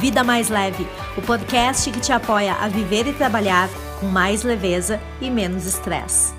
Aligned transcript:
Vida 0.00 0.24
Mais 0.24 0.48
Leve, 0.48 0.88
o 1.14 1.20
podcast 1.20 1.90
que 1.90 2.00
te 2.00 2.10
apoia 2.10 2.54
a 2.54 2.68
viver 2.68 3.06
e 3.06 3.12
trabalhar 3.12 3.68
com 4.00 4.06
mais 4.06 4.42
leveza 4.42 4.98
e 5.20 5.28
menos 5.28 5.66
estresse. 5.66 6.32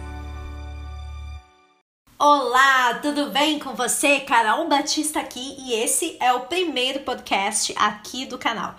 Olá, 2.17 2.95
tudo 3.03 3.29
bem 3.29 3.59
com 3.59 3.75
você? 3.75 4.21
Carol 4.21 4.67
Batista 4.67 5.19
aqui 5.19 5.55
e 5.59 5.73
esse 5.75 6.17
é 6.19 6.33
o 6.33 6.39
primeiro 6.39 7.01
podcast 7.01 7.71
aqui 7.77 8.25
do 8.25 8.39
canal. 8.39 8.73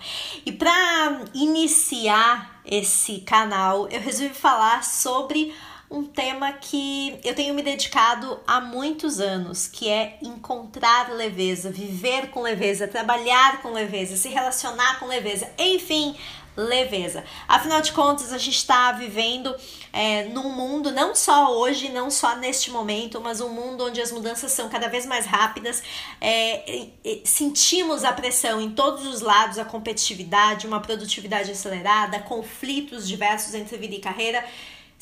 E 0.45 0.51
para 0.51 1.21
iniciar 1.33 2.61
esse 2.65 3.21
canal, 3.21 3.87
eu 3.87 4.01
resolvi 4.01 4.33
falar 4.33 4.83
sobre 4.83 5.55
um 5.93 6.03
tema 6.03 6.51
que 6.53 7.19
eu 7.23 7.35
tenho 7.35 7.53
me 7.53 7.61
dedicado 7.61 8.39
há 8.47 8.59
muitos 8.59 9.19
anos, 9.19 9.67
que 9.67 9.87
é 9.87 10.17
encontrar 10.23 11.13
leveza, 11.13 11.69
viver 11.69 12.31
com 12.31 12.41
leveza, 12.41 12.87
trabalhar 12.87 13.61
com 13.61 13.71
leveza, 13.71 14.17
se 14.17 14.27
relacionar 14.27 14.99
com 14.99 15.05
leveza, 15.05 15.47
enfim, 15.55 16.17
leveza. 16.57 17.23
Afinal 17.47 17.79
de 17.79 17.91
contas, 17.91 18.33
a 18.33 18.39
gente 18.39 18.57
está 18.57 18.91
vivendo 18.91 19.55
é, 19.91 20.25
num 20.25 20.49
mundo, 20.49 20.91
não 20.91 21.13
só 21.13 21.55
hoje, 21.55 21.89
não 21.89 22.09
só 22.09 22.35
neste 22.37 22.71
momento, 22.71 23.21
mas 23.21 23.39
um 23.39 23.49
mundo 23.49 23.85
onde 23.85 24.01
as 24.01 24.11
mudanças 24.11 24.51
são 24.51 24.69
cada 24.69 24.87
vez 24.87 25.05
mais 25.05 25.27
rápidas. 25.27 25.83
É, 26.19 26.87
sentimos 27.23 28.03
a 28.03 28.11
pressão 28.11 28.59
em 28.59 28.71
todos 28.71 29.05
os 29.05 29.21
lados, 29.21 29.59
a 29.59 29.65
competitividade, 29.65 30.65
uma 30.65 30.79
produtividade 30.79 31.51
acelerada, 31.51 32.17
conflitos 32.17 33.07
diversos 33.07 33.53
entre 33.53 33.77
vida 33.77 33.93
e 33.93 33.99
carreira. 33.99 34.43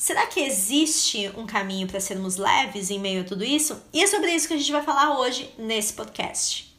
Será 0.02 0.26
que 0.26 0.40
existe 0.40 1.30
um 1.36 1.46
caminho 1.46 1.86
para 1.86 2.00
sermos 2.00 2.36
leves 2.36 2.90
em 2.90 2.98
meio 2.98 3.20
a 3.20 3.24
tudo 3.24 3.44
isso? 3.44 3.80
E 3.92 4.02
é 4.02 4.06
sobre 4.08 4.34
isso 4.34 4.48
que 4.48 4.54
a 4.54 4.56
gente 4.56 4.72
vai 4.72 4.82
falar 4.82 5.16
hoje 5.16 5.54
nesse 5.56 5.92
podcast. 5.92 6.76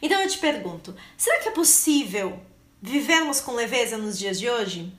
Então 0.00 0.18
eu 0.18 0.26
te 0.26 0.38
pergunto: 0.38 0.96
será 1.14 1.40
que 1.40 1.48
é 1.50 1.52
possível 1.52 2.40
vivermos 2.80 3.38
com 3.38 3.52
leveza 3.52 3.98
nos 3.98 4.18
dias 4.18 4.40
de 4.40 4.48
hoje? 4.48 4.90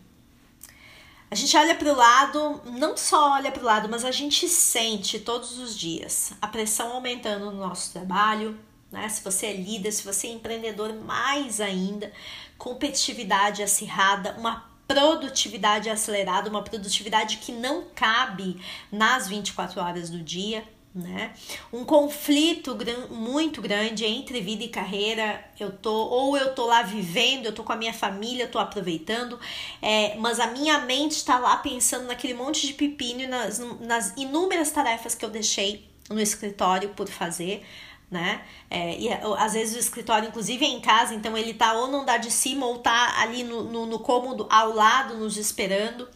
A 1.31 1.33
gente 1.33 1.57
olha 1.57 1.73
para 1.73 1.91
o 1.91 1.95
lado, 1.95 2.61
não 2.65 2.95
só 2.95 3.31
olha 3.31 3.51
para 3.51 3.63
o 3.63 3.65
lado, 3.65 3.89
mas 3.89 4.05
a 4.05 4.11
gente 4.11 4.47
sente 4.47 5.19
todos 5.19 5.57
os 5.57 5.75
dias 5.75 6.33
a 6.39 6.47
pressão 6.47 6.93
aumentando 6.93 7.45
no 7.45 7.57
nosso 7.57 7.91
trabalho, 7.91 8.59
né? 8.91 9.09
Se 9.09 9.23
você 9.23 9.47
é 9.47 9.53
líder, 9.53 9.91
se 9.91 10.03
você 10.03 10.27
é 10.27 10.33
empreendedor, 10.33 10.93
mais 10.93 11.59
ainda, 11.59 12.13
competitividade 12.59 13.63
acirrada, 13.63 14.35
uma 14.37 14.69
produtividade 14.89 15.87
acelerada, 15.87 16.49
uma 16.49 16.63
produtividade 16.63 17.37
que 17.37 17.51
não 17.51 17.83
cabe 17.93 18.59
nas 18.91 19.27
24 19.27 19.79
horas 19.79 20.09
do 20.09 20.17
dia, 20.17 20.63
né? 20.95 21.31
Um 21.71 21.85
conflito 21.85 22.73
gran 22.73 23.05
muito 23.07 23.61
grande 23.61 24.03
entre 24.03 24.41
vida 24.41 24.63
e 24.63 24.67
carreira. 24.67 25.45
Eu 25.59 25.71
tô 25.71 25.93
ou 25.93 26.35
eu 26.35 26.55
tô 26.55 26.65
lá 26.65 26.81
vivendo, 26.81 27.45
eu 27.45 27.53
tô 27.53 27.63
com 27.63 27.71
a 27.71 27.75
minha 27.75 27.93
família, 27.93 28.45
eu 28.45 28.51
tô 28.51 28.57
aproveitando, 28.57 29.39
é, 29.79 30.15
mas 30.17 30.39
a 30.39 30.47
minha 30.47 30.79
mente 30.79 31.11
está 31.11 31.37
lá 31.37 31.57
pensando 31.57 32.07
naquele 32.07 32.33
monte 32.33 32.65
de 32.65 32.73
pepino 32.73 33.27
nas, 33.27 33.59
nas 33.79 34.17
inúmeras 34.17 34.71
tarefas 34.71 35.13
que 35.13 35.23
eu 35.23 35.29
deixei 35.29 35.87
no 36.09 36.19
escritório 36.19 36.89
por 36.89 37.07
fazer 37.07 37.63
né? 38.09 38.41
É, 38.69 38.97
e 38.97 39.09
às 39.37 39.53
vezes 39.53 39.75
o 39.75 39.79
escritório, 39.79 40.29
inclusive, 40.29 40.65
é 40.65 40.69
em 40.69 40.79
casa, 40.79 41.13
então 41.13 41.37
ele 41.37 41.53
tá 41.53 41.73
ou 41.73 41.87
não 41.87 42.03
dá 42.03 42.17
de 42.17 42.31
cima 42.31 42.65
ou 42.65 42.79
tá 42.79 43.21
ali 43.21 43.43
no, 43.43 43.63
no, 43.63 43.85
no 43.85 43.99
cômodo 43.99 44.47
ao 44.49 44.73
lado 44.73 45.15
nos 45.15 45.37
esperando. 45.37 46.07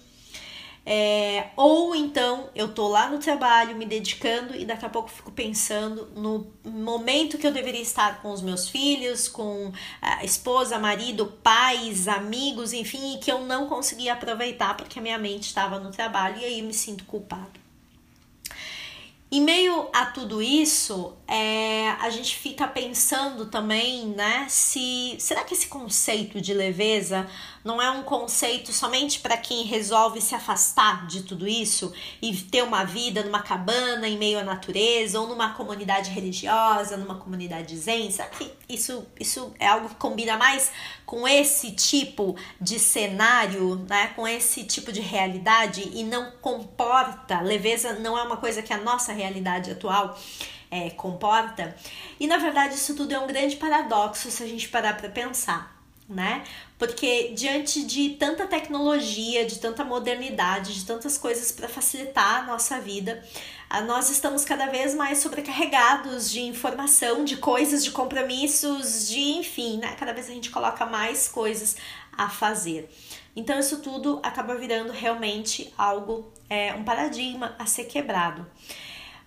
É, 0.86 1.48
ou 1.56 1.96
então 1.96 2.50
eu 2.54 2.74
tô 2.74 2.90
lá 2.90 3.10
no 3.10 3.18
trabalho 3.18 3.74
me 3.74 3.86
dedicando 3.86 4.54
e 4.54 4.66
daqui 4.66 4.86
a 4.86 4.90
pouco 4.90 5.10
fico 5.10 5.32
pensando 5.32 6.10
no 6.14 6.52
momento 6.66 7.38
que 7.38 7.48
eu 7.48 7.54
deveria 7.54 7.82
estar 7.82 8.22
com 8.22 8.32
os 8.32 8.42
meus 8.42 8.68
filhos, 8.68 9.30
com 9.30 9.72
a 10.02 10.26
esposa, 10.26 10.78
marido, 10.78 11.28
pais, 11.42 12.10
amigos, 12.10 12.74
enfim, 12.74 13.16
e 13.16 13.20
que 13.20 13.32
eu 13.32 13.40
não 13.46 13.70
consegui 13.70 14.10
aproveitar 14.10 14.76
porque 14.76 15.00
a 15.00 15.02
minha 15.02 15.18
mente 15.18 15.44
estava 15.44 15.80
no 15.80 15.90
trabalho 15.90 16.40
e 16.40 16.46
aí 16.46 16.62
me 16.62 16.74
sinto 16.74 17.06
culpado. 17.06 17.63
Em 19.36 19.42
meio 19.42 19.90
a 19.92 20.06
tudo 20.06 20.44
isso, 20.44 21.12
é, 21.28 21.90
a 22.00 22.08
gente 22.12 22.36
fica 22.36 22.68
pensando 22.68 23.48
também, 23.48 24.06
né? 24.06 24.46
Se 24.48 25.16
será 25.18 25.44
que 25.44 25.56
esse 25.56 25.66
conceito 25.66 26.40
de 26.40 26.54
leveza 26.54 27.28
não 27.64 27.82
é 27.82 27.90
um 27.90 28.04
conceito 28.04 28.72
somente 28.74 29.20
para 29.20 29.38
quem 29.38 29.64
resolve 29.64 30.20
se 30.20 30.36
afastar 30.36 31.08
de 31.08 31.24
tudo 31.24 31.48
isso 31.48 31.94
e 32.22 32.36
ter 32.36 32.64
uma 32.64 32.84
vida 32.84 33.24
numa 33.24 33.42
cabana 33.42 34.08
em 34.08 34.18
meio 34.18 34.40
à 34.40 34.44
natureza 34.44 35.20
ou 35.20 35.28
numa 35.28 35.54
comunidade 35.54 36.10
religiosa, 36.10 36.98
numa 36.98 37.16
comunidade 37.16 37.76
zen? 37.78 38.10
Que 38.38 38.52
isso, 38.68 39.06
isso 39.20 39.54
é 39.60 39.68
algo 39.68 39.90
que 39.90 39.96
combina 39.96 40.38
mais 40.38 40.72
com 41.06 41.28
esse 41.28 41.72
tipo 41.72 42.36
de 42.60 42.78
cenário, 42.80 43.76
né? 43.88 44.08
Com 44.16 44.28
esse 44.28 44.64
tipo 44.64 44.92
de 44.92 45.00
realidade 45.00 45.90
e 45.94 46.04
não 46.04 46.32
comporta 46.42 47.40
leveza 47.42 47.94
não 47.94 48.18
é 48.18 48.24
uma 48.24 48.38
coisa 48.38 48.62
que 48.62 48.74
a 48.74 48.78
nossa 48.78 49.14
realidade 49.14 49.72
atual 49.72 50.18
é, 50.70 50.90
comporta. 50.90 51.76
E 52.20 52.28
na 52.28 52.38
verdade, 52.38 52.76
isso 52.76 52.96
tudo 52.96 53.14
é 53.14 53.20
um 53.20 53.28
grande 53.28 53.56
paradoxo 53.56 54.30
se 54.32 54.44
a 54.44 54.48
gente 54.48 54.68
parar 54.70 54.98
para 54.98 55.10
pensar 55.10 55.73
né? 56.14 56.44
Porque 56.78 57.34
diante 57.36 57.84
de 57.84 58.12
tanta 58.12 58.46
tecnologia, 58.48 59.46
de 59.46 59.60
tanta 59.60 59.84
modernidade, 59.84 60.74
de 60.74 60.86
tantas 60.86 61.18
coisas 61.18 61.52
para 61.52 61.68
facilitar 61.68 62.44
a 62.44 62.46
nossa 62.46 62.80
vida, 62.80 63.24
nós 63.88 64.10
estamos 64.10 64.46
cada 64.46 64.68
vez 64.68 64.94
mais 64.94 65.18
sobrecarregados 65.18 66.30
de 66.30 66.42
informação, 66.42 67.26
de 67.26 67.38
coisas, 67.38 67.84
de 67.84 67.92
compromissos, 67.92 69.08
de 69.08 69.20
enfim, 69.20 69.78
né? 69.78 69.96
Cada 70.00 70.14
vez 70.14 70.30
a 70.30 70.34
gente 70.34 70.52
coloca 70.52 70.86
mais 70.86 71.28
coisas 71.28 71.76
a 72.16 72.30
fazer. 72.30 72.90
Então 73.36 73.60
isso 73.60 73.82
tudo 73.82 74.20
acaba 74.22 74.56
virando 74.56 74.92
realmente 74.92 75.74
algo, 75.78 76.32
é, 76.50 76.74
um 76.74 76.84
paradigma 76.84 77.56
a 77.58 77.66
ser 77.66 77.86
quebrado. 77.86 78.46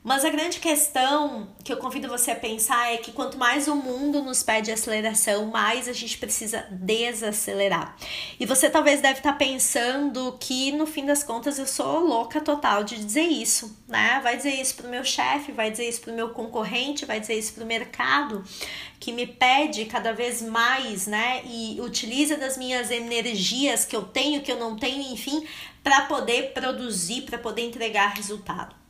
Mas 0.06 0.24
a 0.24 0.30
grande 0.30 0.60
questão 0.60 1.48
que 1.64 1.72
eu 1.72 1.78
convido 1.78 2.06
você 2.06 2.30
a 2.30 2.36
pensar 2.36 2.94
é 2.94 2.96
que 2.96 3.10
quanto 3.10 3.36
mais 3.36 3.66
o 3.66 3.74
mundo 3.74 4.22
nos 4.22 4.40
pede 4.40 4.70
aceleração, 4.70 5.46
mais 5.46 5.88
a 5.88 5.92
gente 5.92 6.16
precisa 6.16 6.64
desacelerar. 6.70 7.96
E 8.38 8.46
você 8.46 8.70
talvez 8.70 9.00
deve 9.00 9.18
estar 9.18 9.32
pensando 9.32 10.36
que 10.38 10.70
no 10.70 10.86
fim 10.86 11.04
das 11.04 11.24
contas 11.24 11.58
eu 11.58 11.66
sou 11.66 11.98
louca 11.98 12.40
total 12.40 12.84
de 12.84 13.04
dizer 13.04 13.24
isso, 13.24 13.76
né? 13.88 14.20
Vai 14.22 14.36
dizer 14.36 14.52
isso 14.52 14.76
pro 14.76 14.88
meu 14.88 15.02
chefe, 15.02 15.50
vai 15.50 15.72
dizer 15.72 15.88
isso 15.88 16.02
pro 16.02 16.14
meu 16.14 16.30
concorrente, 16.30 17.04
vai 17.04 17.18
dizer 17.18 17.34
isso 17.34 17.54
pro 17.54 17.66
mercado 17.66 18.44
que 19.00 19.10
me 19.10 19.26
pede 19.26 19.86
cada 19.86 20.12
vez 20.12 20.40
mais, 20.40 21.08
né? 21.08 21.42
E 21.44 21.80
utiliza 21.80 22.36
das 22.36 22.56
minhas 22.56 22.92
energias 22.92 23.84
que 23.84 23.96
eu 23.96 24.04
tenho, 24.04 24.40
que 24.40 24.52
eu 24.52 24.56
não 24.56 24.76
tenho, 24.76 25.12
enfim, 25.12 25.44
para 25.82 26.02
poder 26.02 26.52
produzir, 26.52 27.22
para 27.22 27.38
poder 27.38 27.62
entregar 27.62 28.14
resultado. 28.14 28.85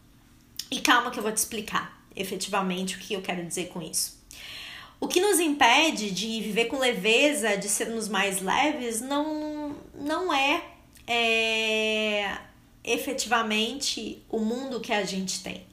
E 0.70 0.80
calma 0.80 1.10
que 1.10 1.18
eu 1.18 1.22
vou 1.22 1.32
te 1.32 1.36
explicar 1.36 2.02
efetivamente 2.14 2.96
o 2.96 2.98
que 2.98 3.14
eu 3.14 3.22
quero 3.22 3.44
dizer 3.44 3.68
com 3.68 3.82
isso. 3.82 4.16
O 4.98 5.06
que 5.06 5.20
nos 5.20 5.38
impede 5.38 6.10
de 6.10 6.40
viver 6.40 6.66
com 6.66 6.78
leveza, 6.78 7.56
de 7.56 7.68
sermos 7.68 8.08
mais 8.08 8.40
leves, 8.40 9.00
não, 9.00 9.76
não 9.94 10.32
é, 10.32 10.64
é 11.06 12.38
efetivamente 12.82 14.22
o 14.28 14.38
mundo 14.38 14.80
que 14.80 14.92
a 14.92 15.04
gente 15.04 15.42
tem, 15.42 15.66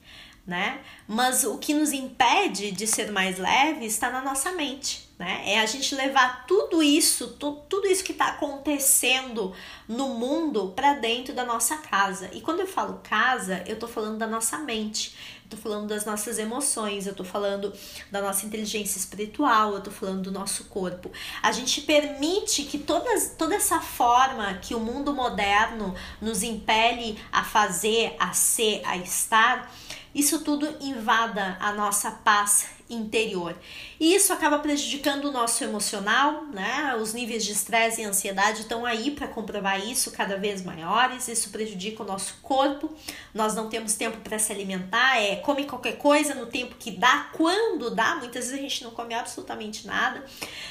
né? 0.46 0.80
Mas 1.08 1.42
o 1.44 1.56
que 1.56 1.72
nos 1.72 1.92
impede 1.92 2.70
de 2.70 2.86
ser 2.86 3.10
mais 3.10 3.38
leve 3.38 3.86
está 3.86 4.10
na 4.10 4.20
nossa 4.20 4.52
mente 4.52 5.03
né? 5.18 5.42
É 5.46 5.60
a 5.60 5.66
gente 5.66 5.94
levar 5.94 6.44
tudo 6.46 6.82
isso, 6.82 7.28
tu, 7.38 7.62
tudo 7.68 7.86
isso 7.86 8.02
que 8.02 8.12
está 8.12 8.28
acontecendo 8.28 9.52
no 9.86 10.08
mundo 10.08 10.72
para 10.74 10.94
dentro 10.94 11.32
da 11.32 11.44
nossa 11.44 11.76
casa. 11.76 12.28
E 12.32 12.40
quando 12.40 12.60
eu 12.60 12.66
falo 12.66 13.00
casa, 13.02 13.62
eu 13.66 13.78
tô 13.78 13.86
falando 13.86 14.18
da 14.18 14.26
nossa 14.26 14.58
mente, 14.58 15.14
eu 15.44 15.50
tô 15.50 15.56
falando 15.56 15.86
das 15.86 16.04
nossas 16.04 16.38
emoções, 16.38 17.06
eu 17.06 17.14
tô 17.14 17.22
falando 17.22 17.72
da 18.10 18.20
nossa 18.20 18.44
inteligência 18.44 18.98
espiritual, 18.98 19.74
eu 19.74 19.80
tô 19.80 19.90
falando 19.90 20.22
do 20.22 20.32
nosso 20.32 20.64
corpo. 20.64 21.12
A 21.40 21.52
gente 21.52 21.82
permite 21.82 22.64
que 22.64 22.78
todas, 22.78 23.34
toda 23.38 23.54
essa 23.54 23.80
forma 23.80 24.54
que 24.54 24.74
o 24.74 24.80
mundo 24.80 25.14
moderno 25.14 25.94
nos 26.20 26.42
impele 26.42 27.20
a 27.30 27.44
fazer, 27.44 28.16
a 28.18 28.32
ser, 28.32 28.82
a 28.84 28.96
estar, 28.96 29.70
isso 30.14 30.40
tudo 30.40 30.68
invada 30.80 31.56
a 31.60 31.72
nossa 31.72 32.10
paz 32.10 32.74
interior. 32.88 33.56
E 33.98 34.14
isso 34.14 34.32
acaba 34.32 34.58
prejudicando 34.58 35.26
o 35.26 35.32
nosso 35.32 35.64
emocional, 35.64 36.44
né? 36.46 36.96
Os 37.00 37.14
níveis 37.14 37.44
de 37.44 37.52
estresse 37.52 38.02
e 38.02 38.04
ansiedade 38.04 38.60
estão 38.60 38.84
aí 38.84 39.10
para 39.10 39.26
comprovar 39.26 39.80
isso 39.84 40.10
cada 40.10 40.36
vez 40.36 40.62
maiores. 40.62 41.28
Isso 41.28 41.50
prejudica 41.50 42.02
o 42.02 42.06
nosso 42.06 42.36
corpo. 42.42 42.92
Nós 43.32 43.54
não 43.54 43.68
temos 43.68 43.94
tempo 43.94 44.18
para 44.18 44.38
se 44.38 44.52
alimentar, 44.52 45.18
é 45.18 45.36
come 45.36 45.64
qualquer 45.64 45.96
coisa 45.96 46.34
no 46.34 46.46
tempo 46.46 46.76
que 46.78 46.90
dá, 46.90 47.30
quando 47.32 47.90
dá. 47.90 48.16
Muitas 48.16 48.46
vezes 48.46 48.58
a 48.58 48.62
gente 48.62 48.84
não 48.84 48.90
come 48.90 49.14
absolutamente 49.14 49.86
nada. 49.86 50.24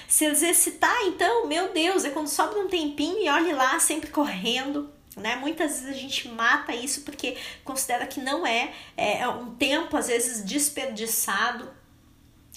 Se 0.07 0.25
exercitar, 0.25 1.04
então, 1.06 1.48
meu 1.48 1.74
Deus, 1.74 2.06
é 2.06 2.10
quando 2.12 2.28
sobra 2.28 2.60
um 2.60 2.68
tempinho 2.68 3.19
e 3.19 3.30
olhe 3.30 3.54
lá, 3.54 3.80
sempre 3.80 4.10
correndo. 4.10 4.90
Né? 5.15 5.36
Muitas 5.36 5.81
vezes 5.81 5.89
a 5.89 6.00
gente 6.00 6.27
mata 6.27 6.74
isso 6.74 7.01
porque 7.01 7.38
considera 7.63 8.07
que 8.07 8.19
não 8.19 8.48
é, 8.48 8.74
é 8.98 9.27
um 9.27 9.54
tempo 9.56 9.95
às 9.95 10.07
vezes 10.07 10.44
desperdiçado 10.44 11.69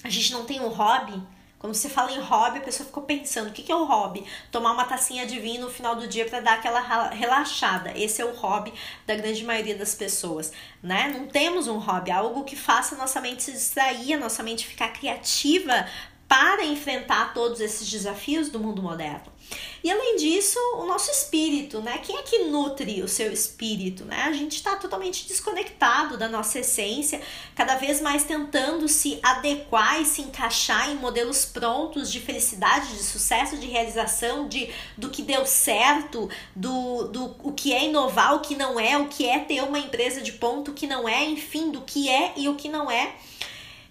a 0.03 0.09
gente 0.09 0.31
não 0.31 0.45
tem 0.45 0.59
um 0.61 0.69
hobby. 0.69 1.21
Quando 1.59 1.73
você 1.73 1.89
fala 1.89 2.11
em 2.11 2.19
hobby, 2.19 2.59
a 2.59 2.61
pessoa 2.61 2.85
ficou 2.85 3.03
pensando: 3.03 3.49
o 3.49 3.51
que 3.51 3.71
é 3.71 3.75
o 3.75 3.85
hobby? 3.85 4.23
Tomar 4.51 4.73
uma 4.73 4.85
tacinha 4.85 5.25
de 5.25 5.39
vinho 5.39 5.61
no 5.61 5.71
final 5.71 5.95
do 5.95 6.07
dia 6.07 6.25
para 6.25 6.39
dar 6.39 6.53
aquela 6.53 7.09
relaxada. 7.09 7.91
Esse 7.97 8.21
é 8.21 8.25
o 8.25 8.35
hobby 8.35 8.71
da 9.07 9.15
grande 9.15 9.43
maioria 9.43 9.75
das 9.75 9.95
pessoas, 9.95 10.53
né? 10.83 11.09
Não 11.17 11.27
temos 11.27 11.67
um 11.67 11.79
hobby, 11.79 12.11
algo 12.11 12.43
que 12.43 12.55
faça 12.55 12.93
a 12.93 12.97
nossa 12.97 13.19
mente 13.19 13.43
se 13.43 13.51
distrair, 13.51 14.13
a 14.13 14.19
nossa 14.19 14.43
mente 14.43 14.67
ficar 14.67 14.89
criativa 14.89 15.87
para 16.27 16.63
enfrentar 16.63 17.33
todos 17.33 17.59
esses 17.59 17.89
desafios 17.89 18.49
do 18.49 18.59
mundo 18.59 18.83
moderno. 18.83 19.36
E 19.83 19.91
além 19.91 20.17
disso, 20.17 20.59
o 20.75 20.85
nosso 20.85 21.09
espírito, 21.11 21.79
né? 21.79 21.99
Quem 21.99 22.17
é 22.17 22.21
que 22.21 22.39
nutre 22.45 23.01
o 23.01 23.07
seu 23.07 23.31
espírito, 23.31 24.03
né? 24.03 24.23
A 24.23 24.33
gente 24.33 24.55
está 24.55 24.75
totalmente 24.75 25.27
desconectado 25.27 26.17
da 26.17 26.27
nossa 26.27 26.59
essência, 26.59 27.21
cada 27.55 27.75
vez 27.75 28.01
mais 28.01 28.23
tentando 28.23 28.87
se 28.87 29.19
adequar 29.23 30.01
e 30.01 30.05
se 30.05 30.21
encaixar 30.21 30.89
em 30.89 30.95
modelos 30.95 31.45
prontos 31.45 32.11
de 32.11 32.19
felicidade, 32.19 32.89
de 32.89 33.03
sucesso, 33.03 33.57
de 33.57 33.67
realização, 33.67 34.47
de 34.47 34.69
do 34.97 35.09
que 35.09 35.21
deu 35.21 35.45
certo, 35.45 36.29
do, 36.55 37.03
do 37.03 37.35
o 37.43 37.53
que 37.53 37.73
é 37.73 37.85
inovar, 37.85 38.35
o 38.35 38.39
que 38.39 38.55
não 38.55 38.79
é, 38.79 38.97
o 38.97 39.07
que 39.07 39.27
é 39.27 39.39
ter 39.39 39.61
uma 39.63 39.79
empresa 39.79 40.21
de 40.21 40.33
ponto, 40.33 40.71
o 40.71 40.73
que 40.73 40.87
não 40.87 41.07
é, 41.07 41.23
enfim, 41.23 41.71
do 41.71 41.81
que 41.81 42.09
é 42.09 42.33
e 42.35 42.49
o 42.49 42.55
que 42.55 42.67
não 42.67 42.89
é. 42.89 43.15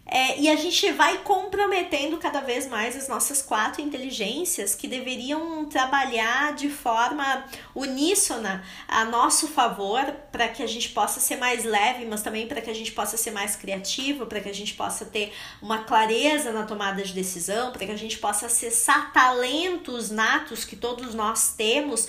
É, 0.08 0.38
e 0.38 0.49
a 0.49 0.55
gente 0.55 0.93
vai 0.93 1.19
comprometendo 1.19 2.17
cada 2.19 2.41
vez 2.41 2.69
mais 2.69 2.97
as 2.97 3.08
nossas 3.08 3.43
quatro 3.43 3.82
inteligências 3.82 4.73
que 4.73 4.87
deveriam 4.87 5.64
trabalhar 5.64 6.55
de 6.55 6.70
forma 6.70 7.44
uníssona 7.75 8.64
a 8.87 9.05
nosso 9.05 9.49
favor 9.49 10.05
para 10.31 10.47
que 10.47 10.62
a 10.62 10.67
gente 10.67 10.91
possa 10.91 11.19
ser 11.19 11.38
mais 11.38 11.64
leve, 11.64 12.05
mas 12.05 12.23
também 12.23 12.47
para 12.47 12.61
que 12.61 12.70
a 12.70 12.75
gente 12.75 12.93
possa 12.93 13.17
ser 13.17 13.32
mais 13.32 13.56
criativo, 13.56 14.26
para 14.26 14.41
que 14.41 14.49
a 14.49 14.55
gente 14.55 14.75
possa 14.75 15.05
ter 15.05 15.32
uma 15.61 15.82
clareza 15.82 16.52
na 16.52 16.64
tomada 16.64 17.02
de 17.02 17.12
decisão, 17.12 17.73
para 17.73 17.85
que 17.85 17.93
a 17.93 17.99
gente 17.99 18.19
possa 18.19 18.47
acessar 18.47 19.12
talentos 19.12 20.09
natos 20.11 20.64
que 20.64 20.76
todos 20.76 21.14
nós 21.14 21.52
temos 21.56 22.06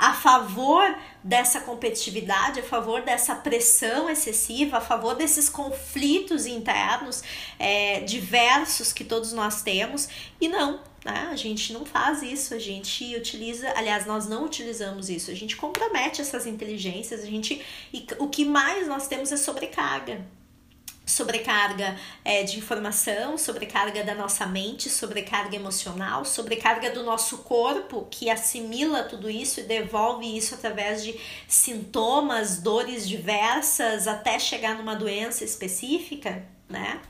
a 0.00 0.14
favor 0.14 0.96
dessa 1.22 1.60
competitividade, 1.60 2.60
a 2.60 2.62
favor 2.62 3.02
dessa 3.02 3.34
pressão 3.34 4.08
excessiva, 4.08 4.78
a 4.78 4.80
favor 4.80 5.14
desses 5.14 5.50
conflitos 5.50 6.46
internos 6.46 7.22
é, 7.58 8.00
diversos 8.00 8.94
que 8.94 9.04
todos 9.04 9.34
nós 9.34 9.60
temos. 9.60 10.08
E 10.40 10.48
não, 10.48 10.80
né? 11.04 11.28
A 11.30 11.36
gente 11.36 11.74
não 11.74 11.84
faz 11.84 12.22
isso, 12.22 12.54
a 12.54 12.58
gente 12.58 13.14
utiliza, 13.14 13.70
aliás, 13.76 14.06
nós 14.06 14.26
não 14.26 14.46
utilizamos 14.46 15.10
isso, 15.10 15.30
a 15.30 15.34
gente 15.34 15.54
compromete 15.54 16.22
essas 16.22 16.46
inteligências, 16.46 17.22
a 17.22 17.26
gente. 17.26 17.62
E 17.92 18.06
o 18.18 18.26
que 18.28 18.46
mais 18.46 18.88
nós 18.88 19.06
temos 19.06 19.30
é 19.30 19.36
sobrecarga 19.36 20.26
sobrecarga 21.10 21.96
é, 22.24 22.42
de 22.42 22.58
informação, 22.58 23.36
sobrecarga 23.36 24.02
da 24.04 24.14
nossa 24.14 24.46
mente, 24.46 24.88
sobrecarga 24.88 25.56
emocional, 25.56 26.24
sobrecarga 26.24 26.90
do 26.90 27.02
nosso 27.02 27.38
corpo 27.38 28.06
que 28.10 28.30
assimila 28.30 29.02
tudo 29.02 29.28
isso 29.28 29.60
e 29.60 29.64
devolve 29.64 30.36
isso 30.36 30.54
através 30.54 31.02
de 31.02 31.18
sintomas, 31.46 32.58
dores 32.58 33.08
diversas 33.08 34.06
até 34.06 34.38
chegar 34.38 34.76
numa 34.76 34.94
doença 34.94 35.44
específica, 35.44 36.44
né? 36.68 37.00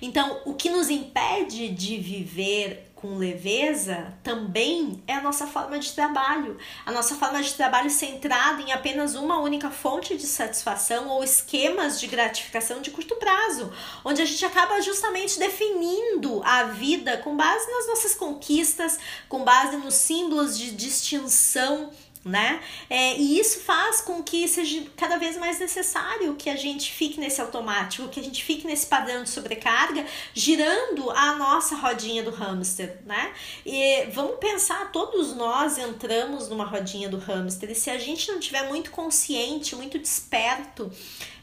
Então, 0.00 0.40
o 0.44 0.54
que 0.54 0.70
nos 0.70 0.90
impede 0.90 1.68
de 1.70 1.98
viver 1.98 2.87
com 3.00 3.16
leveza 3.16 4.12
também 4.24 5.02
é 5.06 5.14
a 5.14 5.22
nossa 5.22 5.46
forma 5.46 5.78
de 5.78 5.92
trabalho. 5.92 6.58
A 6.84 6.90
nossa 6.90 7.14
forma 7.14 7.40
de 7.40 7.54
trabalho 7.54 7.90
centrada 7.90 8.60
em 8.60 8.72
apenas 8.72 9.14
uma 9.14 9.38
única 9.38 9.70
fonte 9.70 10.16
de 10.16 10.26
satisfação 10.26 11.08
ou 11.08 11.22
esquemas 11.22 12.00
de 12.00 12.08
gratificação 12.08 12.80
de 12.80 12.90
curto 12.90 13.14
prazo, 13.16 13.72
onde 14.04 14.20
a 14.20 14.24
gente 14.24 14.44
acaba 14.44 14.80
justamente 14.80 15.38
definindo 15.38 16.42
a 16.44 16.64
vida 16.64 17.18
com 17.18 17.36
base 17.36 17.70
nas 17.70 17.86
nossas 17.86 18.14
conquistas, 18.14 18.98
com 19.28 19.44
base 19.44 19.76
nos 19.76 19.94
símbolos 19.94 20.58
de 20.58 20.72
distinção 20.72 21.90
né? 22.28 22.60
É, 22.88 23.16
e 23.16 23.38
isso 23.38 23.60
faz 23.60 24.00
com 24.00 24.22
que 24.22 24.46
seja 24.46 24.84
cada 24.96 25.16
vez 25.16 25.36
mais 25.36 25.58
necessário 25.58 26.34
que 26.36 26.50
a 26.50 26.56
gente 26.56 26.92
fique 26.92 27.18
nesse 27.18 27.40
automático, 27.40 28.08
que 28.08 28.20
a 28.20 28.22
gente 28.22 28.44
fique 28.44 28.66
nesse 28.66 28.86
padrão 28.86 29.22
de 29.22 29.30
sobrecarga, 29.30 30.04
girando 30.34 31.10
a 31.10 31.34
nossa 31.36 31.74
rodinha 31.76 32.22
do 32.22 32.30
hamster, 32.30 32.98
né? 33.04 33.32
E 33.64 34.06
vamos 34.12 34.36
pensar, 34.38 34.92
todos 34.92 35.34
nós 35.34 35.78
entramos 35.78 36.48
numa 36.48 36.64
rodinha 36.64 37.08
do 37.08 37.18
hamster, 37.18 37.70
e 37.70 37.74
se 37.74 37.90
a 37.90 37.98
gente 37.98 38.30
não 38.30 38.38
tiver 38.38 38.68
muito 38.68 38.90
consciente, 38.90 39.74
muito 39.74 39.98
desperto, 39.98 40.92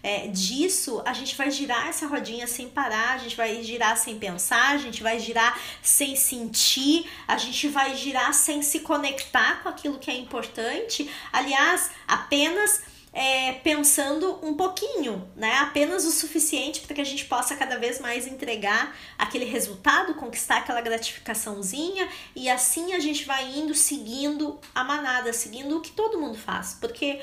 é, 0.05 0.27
disso, 0.27 1.01
a 1.03 1.13
gente 1.13 1.35
vai 1.35 1.49
girar 1.49 1.87
essa 1.87 2.05
rodinha 2.05 2.45
sem 2.45 2.69
parar, 2.69 3.15
a 3.15 3.17
gente 3.17 3.35
vai 3.35 3.63
girar 3.63 3.97
sem 3.97 4.19
pensar, 4.19 4.75
a 4.75 4.77
gente 4.77 5.01
vai 5.01 5.19
girar 5.19 5.59
sem 5.81 6.15
sentir, 6.15 7.09
a 7.27 7.39
gente 7.39 7.67
vai 7.69 7.95
girar 7.95 8.31
sem 8.31 8.61
se 8.61 8.81
conectar 8.81 9.63
com 9.63 9.69
aquilo 9.69 9.97
que 9.97 10.11
é 10.11 10.15
importante. 10.15 11.09
Aliás, 11.33 11.89
apenas 12.07 12.83
é, 13.11 13.53
pensando 13.53 14.37
um 14.45 14.53
pouquinho, 14.53 15.27
né? 15.35 15.55
Apenas 15.55 16.05
o 16.05 16.11
suficiente 16.11 16.81
para 16.81 16.93
que 16.93 17.01
a 17.01 17.05
gente 17.05 17.25
possa 17.25 17.55
cada 17.55 17.79
vez 17.79 17.99
mais 17.99 18.27
entregar 18.27 18.95
aquele 19.17 19.45
resultado, 19.45 20.13
conquistar 20.13 20.57
aquela 20.57 20.81
gratificaçãozinha 20.81 22.07
e 22.35 22.47
assim 22.47 22.93
a 22.93 22.99
gente 22.99 23.25
vai 23.25 23.57
indo 23.57 23.73
seguindo 23.73 24.59
a 24.75 24.83
manada, 24.83 25.33
seguindo 25.33 25.77
o 25.77 25.81
que 25.81 25.91
todo 25.91 26.19
mundo 26.19 26.37
faz, 26.37 26.77
porque 26.79 27.21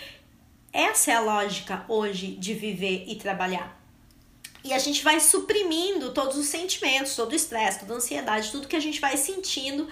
essa 0.73 1.11
é 1.11 1.15
a 1.15 1.21
lógica 1.21 1.85
hoje 1.89 2.29
de 2.29 2.55
viver 2.55 3.05
e 3.07 3.17
trabalhar. 3.17 3.79
E 4.65 4.73
a 4.73 4.79
gente 4.79 5.03
vai 5.03 5.19
suprimindo 5.19 6.13
todos 6.13 6.37
os 6.37 6.47
sentimentos, 6.47 7.17
todo 7.17 7.33
o 7.33 7.35
estresse, 7.35 7.81
toda 7.81 7.95
a 7.95 7.97
ansiedade, 7.97 8.51
tudo 8.51 8.69
que 8.69 8.77
a 8.77 8.81
gente 8.81 9.01
vai 9.01 9.17
sentindo, 9.17 9.89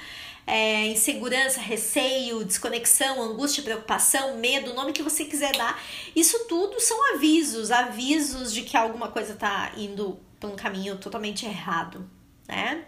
é, 0.47 0.87
insegurança, 0.87 1.61
receio, 1.61 2.44
desconexão, 2.44 3.21
angústia, 3.21 3.65
preocupação, 3.65 4.37
medo, 4.37 4.71
o 4.71 4.75
nome 4.75 4.93
que 4.93 5.03
você 5.03 5.25
quiser 5.25 5.56
dar. 5.56 5.82
Isso 6.15 6.47
tudo 6.49 6.81
são 6.81 7.15
avisos, 7.15 7.71
avisos 7.71 8.53
de 8.53 8.62
que 8.62 8.76
alguma 8.76 9.09
coisa 9.09 9.33
está 9.33 9.73
indo 9.76 10.19
para 10.38 10.49
um 10.49 10.56
caminho 10.56 10.97
totalmente 10.97 11.44
errado. 11.44 12.09
Né? 12.50 12.82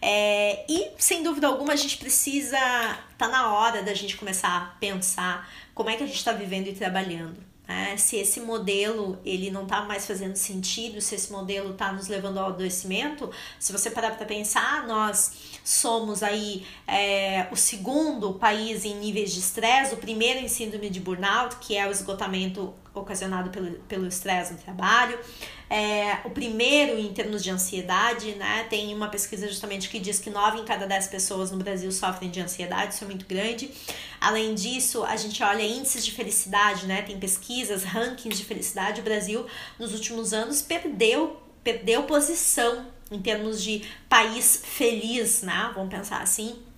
É, 0.00 0.64
e 0.66 0.90
sem 0.96 1.22
dúvida 1.22 1.46
alguma 1.46 1.74
a 1.74 1.76
gente 1.76 1.98
precisa, 1.98 2.58
tá 3.18 3.28
na 3.28 3.52
hora 3.52 3.82
da 3.82 3.92
gente 3.92 4.16
começar 4.16 4.56
a 4.56 4.60
pensar 4.80 5.46
como 5.74 5.90
é 5.90 5.96
que 5.96 6.02
a 6.02 6.06
gente 6.06 6.16
está 6.16 6.32
vivendo 6.32 6.68
e 6.68 6.72
trabalhando. 6.72 7.36
Né? 7.68 7.94
Se 7.98 8.16
esse 8.16 8.40
modelo 8.40 9.20
ele 9.22 9.50
não 9.50 9.64
está 9.64 9.82
mais 9.82 10.06
fazendo 10.06 10.34
sentido, 10.34 10.98
se 11.02 11.14
esse 11.14 11.30
modelo 11.30 11.72
está 11.72 11.92
nos 11.92 12.08
levando 12.08 12.38
ao 12.38 12.48
adoecimento, 12.48 13.30
se 13.60 13.70
você 13.70 13.90
parar 13.90 14.12
para 14.12 14.24
pensar, 14.24 14.86
nós 14.86 15.32
somos 15.62 16.22
aí 16.22 16.66
é, 16.86 17.46
o 17.52 17.56
segundo 17.56 18.32
país 18.32 18.86
em 18.86 18.96
níveis 18.96 19.30
de 19.30 19.40
estresse, 19.40 19.92
o 19.92 19.98
primeiro 19.98 20.40
em 20.40 20.48
síndrome 20.48 20.88
de 20.88 21.00
burnout, 21.00 21.56
que 21.56 21.76
é 21.76 21.86
o 21.86 21.90
esgotamento 21.90 22.72
ocasionado 22.94 23.50
pelo 23.88 24.06
estresse 24.06 24.52
no 24.52 24.58
trabalho. 24.58 25.18
É, 25.68 26.18
o 26.24 26.30
primeiro 26.30 26.98
em 26.98 27.12
termos 27.12 27.42
de 27.42 27.50
ansiedade, 27.50 28.34
né? 28.34 28.66
Tem 28.68 28.94
uma 28.94 29.08
pesquisa 29.08 29.48
justamente 29.48 29.88
que 29.88 29.98
diz 29.98 30.18
que 30.18 30.28
9 30.28 30.60
em 30.60 30.64
cada 30.64 30.86
10 30.86 31.06
pessoas 31.06 31.50
no 31.50 31.56
Brasil 31.56 31.90
sofrem 31.90 32.30
de 32.30 32.40
ansiedade, 32.40 32.94
isso 32.94 33.04
é 33.04 33.06
muito 33.06 33.24
grande. 33.24 33.70
Além 34.20 34.54
disso, 34.54 35.02
a 35.04 35.16
gente 35.16 35.42
olha 35.42 35.62
índices 35.62 36.04
de 36.04 36.12
felicidade, 36.12 36.86
né? 36.86 37.02
Tem 37.02 37.18
pesquisas, 37.18 37.84
rankings 37.84 38.38
de 38.38 38.44
felicidade. 38.44 39.00
O 39.00 39.04
Brasil, 39.04 39.46
nos 39.78 39.94
últimos 39.94 40.34
anos, 40.34 40.60
perdeu, 40.60 41.40
perdeu 41.64 42.02
posição 42.02 42.86
em 43.10 43.20
termos 43.20 43.62
de 43.62 43.82
país 44.08 44.62
feliz, 44.64 45.42
né? 45.42 45.72
Vamos 45.74 45.90
pensar 45.90 46.20
assim. 46.20 46.71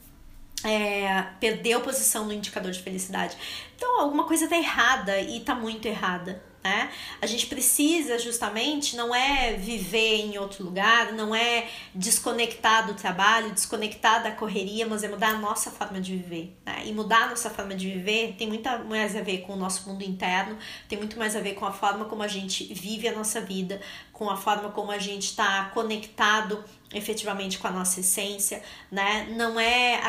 É, 0.64 1.26
perdeu 1.38 1.80
posição 1.80 2.24
no 2.24 2.32
indicador 2.32 2.72
de 2.72 2.80
felicidade. 2.80 3.36
Então, 3.76 4.00
alguma 4.00 4.24
coisa 4.24 4.48
tá 4.48 4.56
errada 4.56 5.20
e 5.20 5.40
tá 5.40 5.54
muito 5.54 5.86
errada 5.86 6.42
né? 6.64 6.90
A 7.20 7.26
gente 7.26 7.46
precisa 7.46 8.18
justamente 8.18 8.96
não 8.96 9.14
é 9.14 9.52
viver 9.52 10.22
em 10.22 10.38
outro 10.38 10.64
lugar, 10.64 11.12
não 11.12 11.34
é 11.34 11.68
desconectar 11.94 12.86
do 12.86 12.94
trabalho, 12.94 13.52
desconectar 13.52 14.22
da 14.22 14.30
correria, 14.30 14.86
mas 14.86 15.04
é 15.04 15.08
mudar 15.08 15.34
a 15.34 15.38
nossa 15.38 15.70
forma 15.70 16.00
de 16.00 16.16
viver. 16.16 16.56
Né? 16.64 16.84
E 16.86 16.92
mudar 16.92 17.24
a 17.24 17.28
nossa 17.28 17.50
forma 17.50 17.74
de 17.74 17.90
viver 17.90 18.34
tem 18.38 18.48
muito 18.48 18.66
mais 18.88 19.14
a 19.14 19.20
ver 19.20 19.42
com 19.42 19.52
o 19.52 19.56
nosso 19.56 19.86
mundo 19.86 20.02
interno, 20.02 20.56
tem 20.88 20.96
muito 20.96 21.18
mais 21.18 21.36
a 21.36 21.40
ver 21.40 21.52
com 21.52 21.66
a 21.66 21.72
forma 21.72 22.06
como 22.06 22.22
a 22.22 22.28
gente 22.28 22.72
vive 22.72 23.06
a 23.06 23.12
nossa 23.12 23.42
vida, 23.42 23.78
com 24.14 24.30
a 24.30 24.36
forma 24.36 24.70
como 24.70 24.92
a 24.92 24.98
gente 24.98 25.24
está 25.24 25.66
conectado 25.74 26.64
efetivamente 26.94 27.58
com 27.58 27.66
a 27.66 27.70
nossa 27.72 27.98
essência, 27.98 28.62
né? 28.90 29.26
Não 29.36 29.58
é 29.58 30.00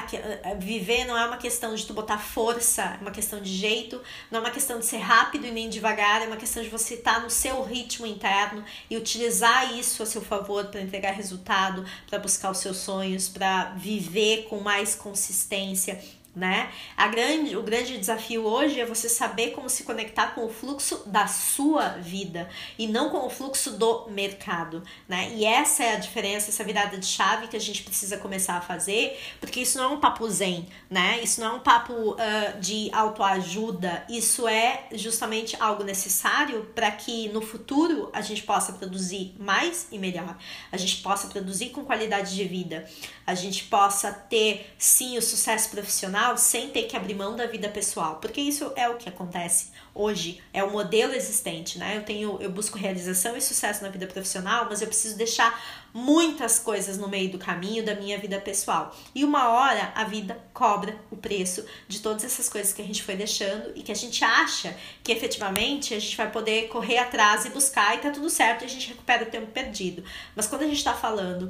viver 0.59 1.05
não 1.05 1.17
é 1.17 1.25
uma 1.25 1.37
questão 1.37 1.73
de 1.73 1.83
tu 1.83 1.93
botar 1.93 2.19
força, 2.19 2.83
é 2.99 3.01
uma 3.01 3.09
questão 3.09 3.41
de 3.41 3.51
jeito, 3.51 3.99
não 4.29 4.37
é 4.37 4.41
uma 4.43 4.51
questão 4.51 4.77
de 4.77 4.85
ser 4.85 4.99
rápido 4.99 5.47
e 5.47 5.51
nem 5.51 5.67
devagar, 5.67 6.21
é 6.21 6.27
uma 6.27 6.37
questão 6.37 6.61
de 6.61 6.69
você 6.69 6.93
estar 6.93 7.15
tá 7.15 7.19
no 7.21 7.29
seu 7.31 7.63
ritmo 7.63 8.05
interno 8.05 8.63
e 8.87 8.95
utilizar 8.95 9.73
isso 9.73 10.03
a 10.03 10.05
seu 10.05 10.21
favor 10.21 10.65
para 10.65 10.81
entregar 10.81 11.11
resultado, 11.11 11.83
para 12.07 12.19
buscar 12.19 12.51
os 12.51 12.59
seus 12.59 12.77
sonhos, 12.77 13.27
para 13.27 13.71
viver 13.75 14.43
com 14.43 14.59
mais 14.59 14.93
consistência 14.93 15.99
né? 16.35 16.69
A 16.97 17.07
grande, 17.07 17.55
o 17.55 17.63
grande 17.63 17.97
desafio 17.97 18.45
hoje 18.45 18.79
é 18.79 18.85
você 18.85 19.07
saber 19.07 19.51
como 19.51 19.69
se 19.69 19.83
conectar 19.83 20.35
com 20.35 20.45
o 20.45 20.49
fluxo 20.49 21.03
da 21.05 21.27
sua 21.27 21.89
vida 21.89 22.49
e 22.77 22.87
não 22.87 23.09
com 23.09 23.25
o 23.25 23.29
fluxo 23.29 23.71
do 23.71 24.07
mercado, 24.09 24.83
né? 25.07 25.31
E 25.33 25.45
essa 25.45 25.83
é 25.83 25.95
a 25.95 25.99
diferença, 25.99 26.49
essa 26.49 26.63
virada 26.63 26.97
de 26.97 27.05
chave 27.05 27.47
que 27.47 27.55
a 27.55 27.59
gente 27.59 27.83
precisa 27.83 28.17
começar 28.17 28.55
a 28.55 28.61
fazer, 28.61 29.17
porque 29.39 29.61
isso 29.61 29.77
não 29.77 29.85
é 29.85 29.87
um 29.95 29.99
papo 29.99 30.27
zen, 30.29 30.67
né? 30.89 31.21
Isso 31.23 31.39
não 31.39 31.47
é 31.47 31.53
um 31.53 31.59
papo 31.59 31.93
uh, 31.93 32.59
de 32.59 32.89
autoajuda, 32.91 34.03
isso 34.09 34.47
é 34.47 34.87
justamente 34.91 35.55
algo 35.59 35.83
necessário 35.83 36.65
para 36.75 36.91
que 36.91 37.29
no 37.29 37.41
futuro 37.41 38.09
a 38.11 38.21
gente 38.21 38.43
possa 38.43 38.73
produzir 38.73 39.33
mais 39.39 39.87
e 39.91 39.97
melhor, 39.97 40.37
a 40.71 40.77
gente 40.77 40.97
possa 40.97 41.27
produzir 41.27 41.69
com 41.69 41.85
qualidade 41.85 42.35
de 42.35 42.43
vida, 42.43 42.85
a 43.25 43.33
gente 43.33 43.63
possa 43.65 44.11
ter 44.11 44.73
sim 44.77 45.17
o 45.17 45.21
sucesso 45.21 45.69
profissional 45.69 46.24
sem 46.37 46.69
ter 46.69 46.83
que 46.83 46.95
abrir 46.95 47.13
mão 47.13 47.35
da 47.35 47.45
vida 47.45 47.69
pessoal, 47.69 48.17
porque 48.17 48.41
isso 48.41 48.71
é 48.75 48.89
o 48.89 48.97
que 48.97 49.09
acontece 49.09 49.71
hoje, 49.93 50.41
é 50.53 50.63
o 50.63 50.71
modelo 50.71 51.13
existente, 51.13 51.77
né? 51.77 51.97
Eu 51.97 52.03
tenho, 52.03 52.37
eu 52.41 52.51
busco 52.51 52.77
realização 52.77 53.37
e 53.37 53.41
sucesso 53.41 53.81
na 53.81 53.89
vida 53.89 54.05
profissional, 54.07 54.67
mas 54.69 54.81
eu 54.81 54.87
preciso 54.87 55.15
deixar 55.17 55.57
muitas 55.93 56.59
coisas 56.59 56.97
no 56.97 57.07
meio 57.07 57.31
do 57.31 57.37
caminho 57.37 57.85
da 57.85 57.95
minha 57.95 58.17
vida 58.17 58.39
pessoal. 58.41 58.93
E 59.13 59.23
uma 59.23 59.49
hora 59.49 59.93
a 59.95 60.03
vida 60.03 60.37
cobra 60.53 60.97
o 61.09 61.15
preço 61.15 61.65
de 61.87 62.01
todas 62.01 62.25
essas 62.25 62.49
coisas 62.49 62.73
que 62.73 62.81
a 62.81 62.85
gente 62.85 63.01
foi 63.01 63.15
deixando 63.15 63.71
e 63.75 63.81
que 63.81 63.91
a 63.91 63.95
gente 63.95 64.23
acha 64.23 64.75
que 65.01 65.11
efetivamente 65.11 65.93
a 65.93 65.99
gente 65.99 66.17
vai 66.17 66.29
poder 66.29 66.67
correr 66.67 66.97
atrás 66.97 67.45
e 67.45 67.49
buscar 67.49 67.95
e 67.95 67.99
tá 67.99 68.09
tudo 68.09 68.29
certo 68.29 68.63
e 68.63 68.65
a 68.65 68.69
gente 68.69 68.89
recupera 68.89 69.23
o 69.23 69.27
tempo 69.27 69.47
perdido. 69.47 70.03
Mas 70.35 70.47
quando 70.47 70.63
a 70.63 70.67
gente 70.67 70.83
tá 70.83 70.93
falando 70.93 71.49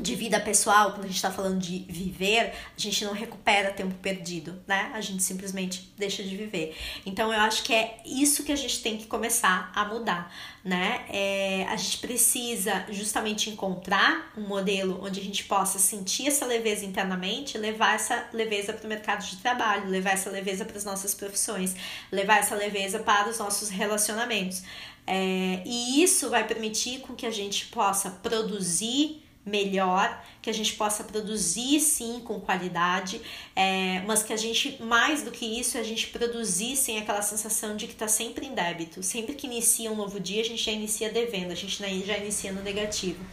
de 0.00 0.16
vida 0.16 0.40
pessoal, 0.40 0.90
quando 0.90 1.04
a 1.04 1.06
gente 1.06 1.16
está 1.16 1.30
falando 1.30 1.58
de 1.60 1.86
viver, 1.88 2.52
a 2.76 2.80
gente 2.80 3.04
não 3.04 3.12
recupera 3.12 3.70
tempo 3.70 3.94
perdido, 3.94 4.60
né? 4.66 4.90
A 4.92 5.00
gente 5.00 5.22
simplesmente 5.22 5.92
deixa 5.96 6.22
de 6.22 6.36
viver. 6.36 6.76
Então 7.06 7.32
eu 7.32 7.40
acho 7.40 7.62
que 7.62 7.72
é 7.72 7.98
isso 8.04 8.42
que 8.42 8.50
a 8.50 8.56
gente 8.56 8.82
tem 8.82 8.98
que 8.98 9.06
começar 9.06 9.70
a 9.72 9.84
mudar, 9.84 10.34
né? 10.64 11.04
É, 11.08 11.66
a 11.68 11.76
gente 11.76 11.98
precisa 11.98 12.84
justamente 12.90 13.48
encontrar 13.48 14.32
um 14.36 14.42
modelo 14.48 14.98
onde 15.00 15.20
a 15.20 15.22
gente 15.22 15.44
possa 15.44 15.78
sentir 15.78 16.26
essa 16.26 16.44
leveza 16.44 16.84
internamente, 16.84 17.56
levar 17.56 17.94
essa 17.94 18.28
leveza 18.32 18.72
para 18.72 18.86
o 18.86 18.88
mercado 18.88 19.24
de 19.24 19.36
trabalho, 19.36 19.88
levar 19.88 20.10
essa 20.10 20.28
leveza 20.28 20.64
para 20.64 20.76
as 20.76 20.84
nossas 20.84 21.14
profissões, 21.14 21.76
levar 22.10 22.38
essa 22.38 22.56
leveza 22.56 22.98
para 22.98 23.30
os 23.30 23.38
nossos 23.38 23.68
relacionamentos. 23.68 24.64
É, 25.06 25.62
e 25.64 26.02
isso 26.02 26.30
vai 26.30 26.46
permitir 26.46 27.00
com 27.00 27.14
que 27.14 27.26
a 27.26 27.30
gente 27.30 27.66
possa 27.66 28.10
produzir 28.10 29.23
melhor, 29.44 30.24
que 30.40 30.48
a 30.48 30.54
gente 30.54 30.74
possa 30.74 31.04
produzir 31.04 31.80
sim 31.80 32.20
com 32.24 32.40
qualidade, 32.40 33.20
é, 33.54 34.02
mas 34.06 34.22
que 34.22 34.32
a 34.32 34.36
gente, 34.36 34.82
mais 34.82 35.22
do 35.22 35.30
que 35.30 35.44
isso, 35.44 35.76
a 35.76 35.82
gente 35.82 36.08
produzir 36.08 36.76
sem 36.76 36.98
aquela 36.98 37.22
sensação 37.22 37.76
de 37.76 37.86
que 37.86 37.92
está 37.92 38.08
sempre 38.08 38.46
em 38.46 38.54
débito. 38.54 39.02
Sempre 39.02 39.34
que 39.34 39.46
inicia 39.46 39.92
um 39.92 39.96
novo 39.96 40.18
dia, 40.18 40.40
a 40.40 40.44
gente 40.44 40.62
já 40.62 40.72
inicia 40.72 41.10
devendo, 41.10 41.52
a 41.52 41.54
gente 41.54 41.76
já 41.76 42.16
inicia 42.16 42.52
no 42.52 42.62
negativo. 42.62 43.24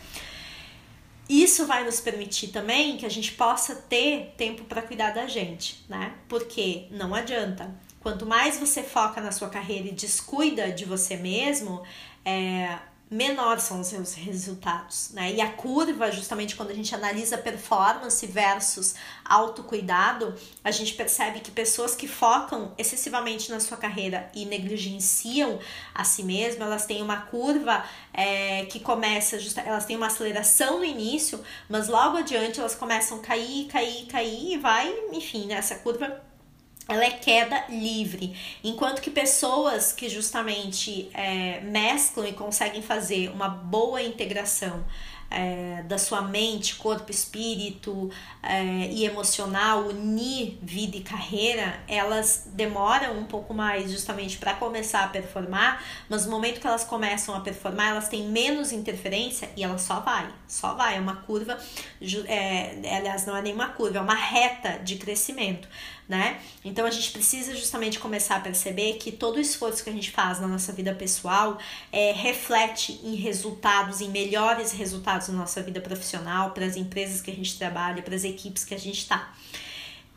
Isso 1.29 1.65
vai 1.65 1.85
nos 1.85 2.01
permitir 2.01 2.49
também 2.49 2.97
que 2.97 3.05
a 3.05 3.09
gente 3.09 3.31
possa 3.31 3.73
ter 3.73 4.33
tempo 4.35 4.65
para 4.65 4.81
cuidar 4.81 5.11
da 5.11 5.27
gente, 5.27 5.85
né? 5.87 6.13
Porque 6.27 6.87
não 6.91 7.15
adianta. 7.15 7.73
Quanto 8.01 8.25
mais 8.25 8.59
você 8.59 8.83
foca 8.83 9.21
na 9.21 9.31
sua 9.31 9.47
carreira 9.47 9.87
e 9.87 9.91
descuida 9.91 10.71
de 10.71 10.83
você 10.83 11.15
mesmo, 11.15 11.83
é, 12.25 12.77
menor 13.11 13.59
são 13.59 13.81
os 13.81 13.87
seus 13.87 14.13
resultados, 14.13 15.09
né? 15.11 15.33
E 15.33 15.41
a 15.41 15.51
curva, 15.51 16.09
justamente 16.09 16.55
quando 16.55 16.71
a 16.71 16.73
gente 16.73 16.95
analisa 16.95 17.37
performance 17.37 18.25
versus 18.25 18.95
autocuidado, 19.25 20.33
a 20.63 20.71
gente 20.71 20.93
percebe 20.93 21.41
que 21.41 21.51
pessoas 21.51 21.93
que 21.93 22.07
focam 22.07 22.73
excessivamente 22.77 23.51
na 23.51 23.59
sua 23.59 23.75
carreira 23.75 24.31
e 24.33 24.45
negligenciam 24.45 25.59
a 25.93 26.05
si 26.05 26.23
mesmas, 26.23 26.65
elas 26.65 26.85
têm 26.85 27.01
uma 27.01 27.17
curva 27.17 27.83
é, 28.13 28.63
que 28.67 28.79
começa, 28.79 29.37
elas 29.65 29.83
têm 29.83 29.97
uma 29.97 30.07
aceleração 30.07 30.79
no 30.79 30.85
início, 30.85 31.43
mas 31.67 31.89
logo 31.89 32.15
adiante 32.15 32.61
elas 32.61 32.75
começam 32.75 33.17
a 33.17 33.21
cair, 33.21 33.67
cair, 33.67 34.05
cair 34.05 34.53
e 34.53 34.57
vai, 34.57 34.89
enfim, 35.11 35.47
né? 35.47 35.59
curva 35.83 36.30
ela 36.91 37.05
é 37.05 37.11
queda 37.11 37.65
livre. 37.69 38.35
Enquanto 38.63 39.01
que 39.01 39.09
pessoas 39.09 39.93
que 39.93 40.09
justamente 40.09 41.09
é, 41.13 41.61
mesclam 41.61 42.27
e 42.27 42.33
conseguem 42.33 42.81
fazer 42.81 43.29
uma 43.29 43.47
boa 43.47 44.01
integração 44.01 44.83
é, 45.31 45.81
da 45.83 45.97
sua 45.97 46.21
mente, 46.21 46.75
corpo, 46.75 47.09
espírito 47.09 48.11
é, 48.43 48.89
e 48.91 49.05
emocional, 49.05 49.87
unir 49.87 50.59
vida 50.61 50.97
e 50.97 51.01
carreira, 51.01 51.79
elas 51.87 52.49
demoram 52.53 53.17
um 53.17 53.23
pouco 53.23 53.53
mais 53.53 53.89
justamente 53.89 54.37
para 54.37 54.53
começar 54.55 55.05
a 55.05 55.07
performar, 55.07 55.81
mas 56.09 56.25
no 56.25 56.31
momento 56.31 56.59
que 56.59 56.67
elas 56.67 56.83
começam 56.83 57.33
a 57.33 57.39
performar, 57.39 57.91
elas 57.91 58.09
têm 58.09 58.27
menos 58.27 58.73
interferência 58.73 59.49
e 59.55 59.63
ela 59.63 59.77
só 59.77 60.01
vai, 60.01 60.27
só 60.45 60.73
vai. 60.73 60.97
É 60.97 60.99
uma 60.99 61.15
curva, 61.15 61.57
é, 62.27 62.97
aliás, 62.97 63.25
não 63.25 63.35
é 63.35 63.41
nenhuma 63.41 63.69
curva, 63.69 63.99
é 63.99 64.01
uma 64.01 64.15
reta 64.15 64.79
de 64.83 64.97
crescimento 64.97 65.69
né? 66.07 66.39
Então 66.63 66.85
a 66.85 66.91
gente 66.91 67.11
precisa 67.11 67.55
justamente 67.55 67.99
começar 67.99 68.37
a 68.37 68.39
perceber 68.39 68.93
que 68.93 69.11
todo 69.11 69.37
o 69.37 69.39
esforço 69.39 69.83
que 69.83 69.89
a 69.89 69.93
gente 69.93 70.11
faz 70.11 70.39
na 70.39 70.47
nossa 70.47 70.73
vida 70.73 70.93
pessoal 70.93 71.57
é, 71.91 72.11
reflete 72.11 72.99
em 73.03 73.15
resultados, 73.15 74.01
em 74.01 74.09
melhores 74.09 74.71
resultados 74.71 75.29
na 75.29 75.35
nossa 75.35 75.61
vida 75.61 75.79
profissional, 75.79 76.51
para 76.51 76.65
as 76.65 76.75
empresas 76.75 77.21
que 77.21 77.31
a 77.31 77.35
gente 77.35 77.57
trabalha, 77.57 78.01
para 78.01 78.15
as 78.15 78.23
equipes 78.23 78.63
que 78.63 78.73
a 78.73 78.79
gente 78.79 78.99
está. 78.99 79.33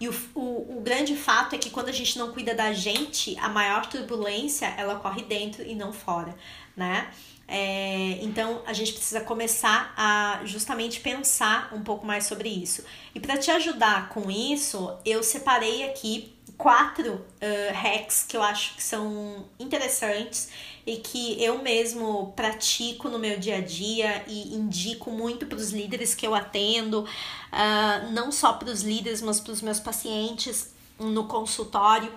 E 0.04 0.08
o, 0.08 0.14
o, 0.34 0.76
o, 0.76 0.80
grande 0.82 1.16
fato 1.16 1.54
é 1.54 1.58
que 1.58 1.70
quando 1.70 1.88
a 1.88 1.92
gente 1.92 2.18
não 2.18 2.30
cuida 2.30 2.54
da 2.54 2.74
gente, 2.74 3.34
a 3.38 3.48
maior 3.48 3.86
turbulência 3.86 4.66
ela 4.76 4.96
ocorre 4.96 5.22
dentro 5.22 5.64
e 5.64 5.74
não 5.74 5.94
fora, 5.94 6.36
né? 6.76 7.10
É, 7.48 8.18
então 8.20 8.62
a 8.66 8.74
gente 8.74 8.92
precisa 8.92 9.22
começar 9.22 9.94
a 9.96 10.40
justamente 10.44 11.00
pensar 11.00 11.72
um 11.72 11.82
pouco 11.82 12.06
mais 12.06 12.26
sobre 12.26 12.50
isso. 12.50 12.84
E 13.14 13.20
para 13.20 13.38
te 13.38 13.50
ajudar 13.50 14.10
com 14.10 14.30
isso, 14.30 14.94
eu 15.06 15.22
separei 15.22 15.84
aqui 15.84 16.33
quatro 16.56 17.14
uh, 17.14 17.74
hacks 17.74 18.24
que 18.28 18.36
eu 18.36 18.42
acho 18.42 18.76
que 18.76 18.82
são 18.82 19.44
interessantes 19.58 20.48
e 20.86 20.96
que 20.96 21.42
eu 21.42 21.62
mesmo 21.62 22.32
pratico 22.36 23.08
no 23.08 23.18
meu 23.18 23.38
dia 23.38 23.56
a 23.56 23.60
dia 23.60 24.24
e 24.26 24.54
indico 24.54 25.10
muito 25.10 25.46
para 25.46 25.56
os 25.56 25.70
líderes 25.70 26.14
que 26.14 26.26
eu 26.26 26.34
atendo, 26.34 27.02
uh, 27.02 28.12
não 28.12 28.30
só 28.30 28.52
para 28.52 28.68
os 28.68 28.82
líderes, 28.82 29.22
mas 29.22 29.40
para 29.40 29.52
os 29.52 29.62
meus 29.62 29.80
pacientes 29.80 30.72
no 30.98 31.26
consultório. 31.26 32.12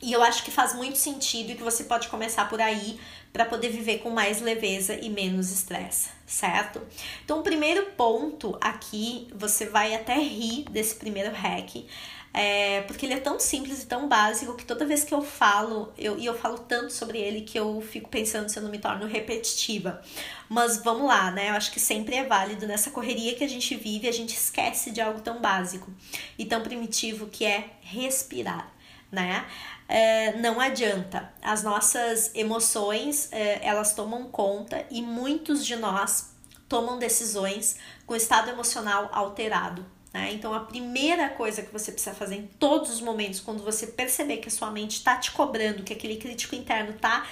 E 0.00 0.12
eu 0.12 0.22
acho 0.22 0.42
que 0.42 0.50
faz 0.50 0.74
muito 0.74 0.98
sentido 0.98 1.50
e 1.50 1.54
que 1.54 1.62
você 1.62 1.84
pode 1.84 2.08
começar 2.08 2.48
por 2.48 2.60
aí 2.60 2.98
para 3.32 3.44
poder 3.44 3.70
viver 3.70 3.98
com 3.98 4.10
mais 4.10 4.40
leveza 4.40 4.94
e 4.94 5.08
menos 5.08 5.50
estresse, 5.50 6.10
certo? 6.26 6.82
Então, 7.24 7.38
o 7.38 7.42
primeiro 7.42 7.86
ponto 7.96 8.58
aqui, 8.60 9.28
você 9.34 9.66
vai 9.66 9.94
até 9.94 10.18
rir 10.18 10.64
desse 10.64 10.96
primeiro 10.96 11.32
hack, 11.32 11.86
é, 12.32 12.82
porque 12.82 13.06
ele 13.06 13.14
é 13.14 13.20
tão 13.20 13.38
simples 13.38 13.82
e 13.82 13.86
tão 13.86 14.08
básico 14.08 14.54
que 14.54 14.64
toda 14.64 14.86
vez 14.86 15.04
que 15.04 15.12
eu 15.12 15.22
falo, 15.22 15.92
eu, 15.98 16.18
e 16.18 16.26
eu 16.26 16.36
falo 16.38 16.58
tanto 16.58 16.92
sobre 16.92 17.18
ele 17.18 17.42
que 17.42 17.58
eu 17.58 17.80
fico 17.80 18.08
pensando 18.08 18.48
se 18.48 18.58
eu 18.58 18.62
não 18.62 18.70
me 18.70 18.78
torno 18.78 19.06
repetitiva. 19.06 20.00
Mas 20.48 20.82
vamos 20.82 21.06
lá, 21.06 21.30
né? 21.30 21.50
Eu 21.50 21.54
acho 21.54 21.72
que 21.72 21.80
sempre 21.80 22.16
é 22.16 22.24
válido 22.24 22.66
nessa 22.66 22.90
correria 22.90 23.34
que 23.34 23.44
a 23.44 23.48
gente 23.48 23.74
vive, 23.76 24.08
a 24.08 24.12
gente 24.12 24.34
esquece 24.34 24.90
de 24.90 25.00
algo 25.00 25.20
tão 25.20 25.40
básico 25.40 25.92
e 26.38 26.44
tão 26.44 26.62
primitivo 26.62 27.26
que 27.26 27.44
é 27.44 27.70
respirar, 27.82 28.72
né? 29.10 29.46
é, 29.92 30.32
não 30.38 30.58
adianta. 30.58 31.30
As 31.42 31.62
nossas 31.62 32.30
emoções, 32.34 33.28
é, 33.30 33.60
elas 33.62 33.94
tomam 33.94 34.24
conta 34.24 34.86
e 34.90 35.02
muitos 35.02 35.66
de 35.66 35.76
nós 35.76 36.32
tomam 36.66 36.98
decisões 36.98 37.76
com 38.06 38.16
estado 38.16 38.48
emocional 38.48 39.10
alterado. 39.12 39.84
Né? 40.12 40.32
Então, 40.32 40.52
a 40.52 40.60
primeira 40.60 41.28
coisa 41.30 41.62
que 41.62 41.72
você 41.72 41.90
precisa 41.90 42.14
fazer 42.14 42.36
em 42.36 42.46
todos 42.46 42.90
os 42.90 43.00
momentos, 43.00 43.40
quando 43.40 43.62
você 43.62 43.86
perceber 43.86 44.38
que 44.38 44.48
a 44.48 44.50
sua 44.50 44.70
mente 44.70 44.96
está 44.96 45.16
te 45.16 45.32
cobrando, 45.32 45.82
que 45.82 45.92
aquele 45.92 46.16
crítico 46.16 46.54
interno 46.54 46.90
está 46.90 47.26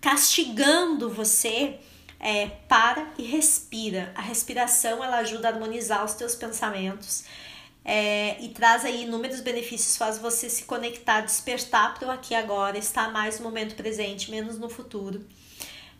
castigando 0.00 1.08
você, 1.08 1.78
é 2.20 2.46
para 2.68 3.12
e 3.18 3.22
respira. 3.24 4.12
A 4.14 4.20
respiração 4.20 5.02
ela 5.02 5.18
ajuda 5.18 5.48
a 5.48 5.52
harmonizar 5.52 6.04
os 6.04 6.14
teus 6.14 6.34
pensamentos 6.34 7.24
é, 7.84 8.36
e 8.42 8.48
traz 8.48 8.84
aí 8.84 9.04
inúmeros 9.04 9.40
benefícios, 9.40 9.96
faz 9.96 10.18
você 10.18 10.50
se 10.50 10.64
conectar, 10.64 11.20
despertar 11.22 11.94
para 11.94 12.08
o 12.08 12.10
aqui 12.10 12.34
e 12.34 12.36
agora, 12.36 12.76
estar 12.76 13.12
mais 13.12 13.38
no 13.38 13.44
momento 13.44 13.74
presente, 13.76 14.30
menos 14.30 14.58
no 14.58 14.68
futuro. 14.68 15.24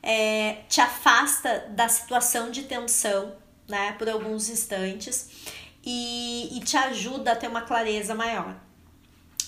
É, 0.03 0.59
te 0.69 0.81
afasta 0.81 1.67
da 1.71 1.89
situação 1.89 2.51
de 2.51 2.65
tensão, 2.65 3.35
né, 3.69 3.93
por 3.99 4.09
alguns 4.09 4.49
instantes 4.49 5.29
e, 5.87 6.59
e 6.59 6.61
te 6.61 6.77
ajuda 6.77 7.33
a 7.33 7.37
ter 7.37 7.49
uma 7.49 7.63
clareza 7.63 8.15
maior. 8.15 8.57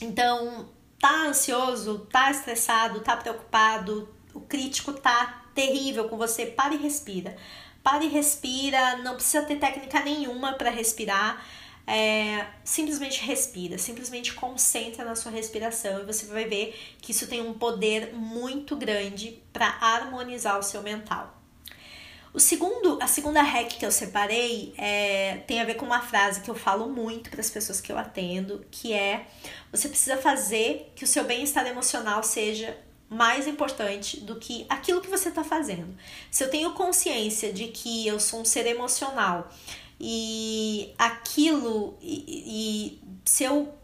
Então, 0.00 0.68
tá 1.00 1.26
ansioso, 1.26 2.06
tá 2.10 2.30
estressado, 2.30 3.00
tá 3.00 3.16
preocupado, 3.16 4.08
o 4.32 4.40
crítico 4.40 4.92
tá 4.92 5.44
terrível 5.54 6.08
com 6.08 6.16
você, 6.16 6.46
para 6.46 6.74
e 6.74 6.78
respira. 6.78 7.36
Para 7.82 8.04
e 8.04 8.08
respira, 8.08 8.98
não 8.98 9.16
precisa 9.16 9.42
ter 9.42 9.56
técnica 9.56 10.00
nenhuma 10.00 10.52
para 10.52 10.70
respirar 10.70 11.44
é, 11.88 12.46
simplesmente 12.62 13.24
respira, 13.24 13.78
simplesmente 13.78 14.34
concentra 14.34 15.06
na 15.06 15.16
sua 15.16 15.32
respiração 15.32 16.02
e 16.02 16.04
você 16.04 16.26
vai 16.26 16.44
ver 16.44 16.78
que 17.00 17.12
isso 17.12 17.26
tem 17.26 17.40
um 17.40 17.54
poder 17.54 18.12
muito 18.12 18.76
grande 18.76 19.42
para 19.54 19.78
harmonizar 19.80 20.58
o 20.58 20.62
seu 20.62 20.82
mental. 20.82 21.37
O 22.38 22.40
segundo, 22.40 23.00
a 23.02 23.08
segunda 23.08 23.42
hack 23.42 23.78
que 23.80 23.84
eu 23.84 23.90
separei 23.90 24.72
é, 24.78 25.38
tem 25.38 25.60
a 25.60 25.64
ver 25.64 25.74
com 25.74 25.84
uma 25.84 26.00
frase 26.00 26.40
que 26.40 26.48
eu 26.48 26.54
falo 26.54 26.88
muito 26.88 27.30
para 27.30 27.40
as 27.40 27.50
pessoas 27.50 27.80
que 27.80 27.90
eu 27.90 27.98
atendo, 27.98 28.64
que 28.70 28.92
é 28.92 29.26
você 29.72 29.88
precisa 29.88 30.16
fazer 30.16 30.92
que 30.94 31.02
o 31.02 31.06
seu 31.08 31.24
bem-estar 31.24 31.66
emocional 31.66 32.22
seja 32.22 32.78
mais 33.10 33.48
importante 33.48 34.20
do 34.20 34.36
que 34.36 34.64
aquilo 34.68 35.00
que 35.00 35.10
você 35.10 35.30
está 35.30 35.42
fazendo. 35.42 35.92
Se 36.30 36.44
eu 36.44 36.48
tenho 36.48 36.74
consciência 36.74 37.52
de 37.52 37.66
que 37.66 38.06
eu 38.06 38.20
sou 38.20 38.42
um 38.42 38.44
ser 38.44 38.68
emocional 38.68 39.50
e 39.98 40.94
aquilo, 40.96 41.98
e, 42.00 42.22
e 42.28 43.00
se 43.24 43.42
eu 43.42 43.74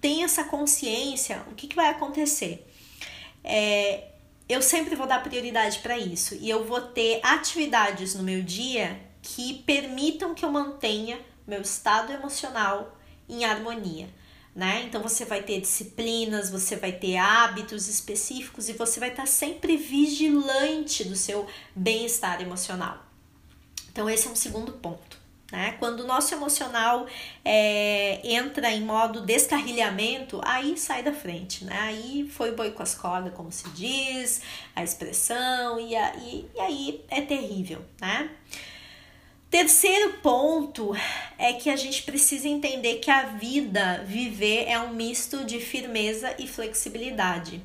tenho 0.00 0.26
essa 0.26 0.44
consciência, 0.44 1.44
o 1.50 1.56
que, 1.56 1.66
que 1.66 1.74
vai 1.74 1.88
acontecer? 1.88 2.64
É, 3.42 4.12
eu 4.48 4.62
sempre 4.62 4.94
vou 4.94 5.06
dar 5.06 5.22
prioridade 5.22 5.80
para 5.80 5.98
isso 5.98 6.36
e 6.36 6.48
eu 6.48 6.64
vou 6.64 6.80
ter 6.80 7.20
atividades 7.22 8.14
no 8.14 8.22
meu 8.22 8.42
dia 8.42 9.00
que 9.20 9.62
permitam 9.64 10.34
que 10.34 10.44
eu 10.44 10.52
mantenha 10.52 11.18
meu 11.46 11.60
estado 11.62 12.12
emocional 12.12 12.96
em 13.28 13.44
harmonia. 13.44 14.08
Né? 14.54 14.84
Então 14.84 15.02
você 15.02 15.24
vai 15.24 15.42
ter 15.42 15.60
disciplinas, 15.60 16.48
você 16.48 16.76
vai 16.76 16.92
ter 16.92 17.16
hábitos 17.18 17.88
específicos 17.88 18.68
e 18.68 18.72
você 18.72 18.98
vai 18.98 19.10
estar 19.10 19.26
sempre 19.26 19.76
vigilante 19.76 21.04
do 21.04 21.14
seu 21.14 21.46
bem-estar 21.74 22.40
emocional. 22.40 23.04
Então 23.90 24.08
esse 24.08 24.28
é 24.28 24.30
um 24.30 24.36
segundo 24.36 24.72
ponto. 24.72 25.25
Né? 25.52 25.76
Quando 25.78 26.00
o 26.00 26.06
nosso 26.06 26.34
emocional 26.34 27.06
é, 27.44 28.20
entra 28.24 28.68
em 28.70 28.80
modo 28.80 29.20
descarrilhamento, 29.20 30.40
aí 30.44 30.76
sai 30.76 31.04
da 31.04 31.12
frente, 31.12 31.64
né? 31.64 31.78
Aí 31.78 32.28
foi 32.28 32.50
boi 32.50 32.72
com 32.72 32.82
as 32.82 32.96
cordas, 32.96 33.32
como 33.32 33.52
se 33.52 33.68
diz, 33.70 34.42
a 34.74 34.82
expressão, 34.82 35.78
e 35.78 35.94
aí, 35.94 36.50
e 36.52 36.60
aí 36.60 37.04
é 37.08 37.20
terrível, 37.20 37.84
né? 38.00 38.28
Terceiro 39.48 40.14
ponto 40.14 40.92
é 41.38 41.52
que 41.52 41.70
a 41.70 41.76
gente 41.76 42.02
precisa 42.02 42.48
entender 42.48 42.96
que 42.96 43.10
a 43.10 43.22
vida, 43.22 44.04
viver, 44.04 44.64
é 44.66 44.78
um 44.80 44.92
misto 44.92 45.44
de 45.44 45.60
firmeza 45.60 46.34
e 46.40 46.48
flexibilidade. 46.48 47.62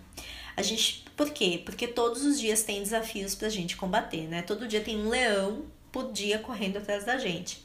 A 0.56 0.62
gente, 0.62 1.04
por 1.18 1.32
quê? 1.32 1.60
Porque 1.66 1.88
todos 1.88 2.24
os 2.24 2.40
dias 2.40 2.62
tem 2.62 2.84
desafios 2.84 3.34
pra 3.34 3.50
gente 3.50 3.76
combater, 3.76 4.28
né? 4.28 4.44
Todo 4.44 4.68
dia 4.68 4.82
tem 4.82 4.96
um 4.96 5.10
leão 5.10 5.66
por 5.92 6.12
dia 6.12 6.40
correndo 6.40 6.78
atrás 6.78 7.04
da 7.04 7.18
gente. 7.18 7.62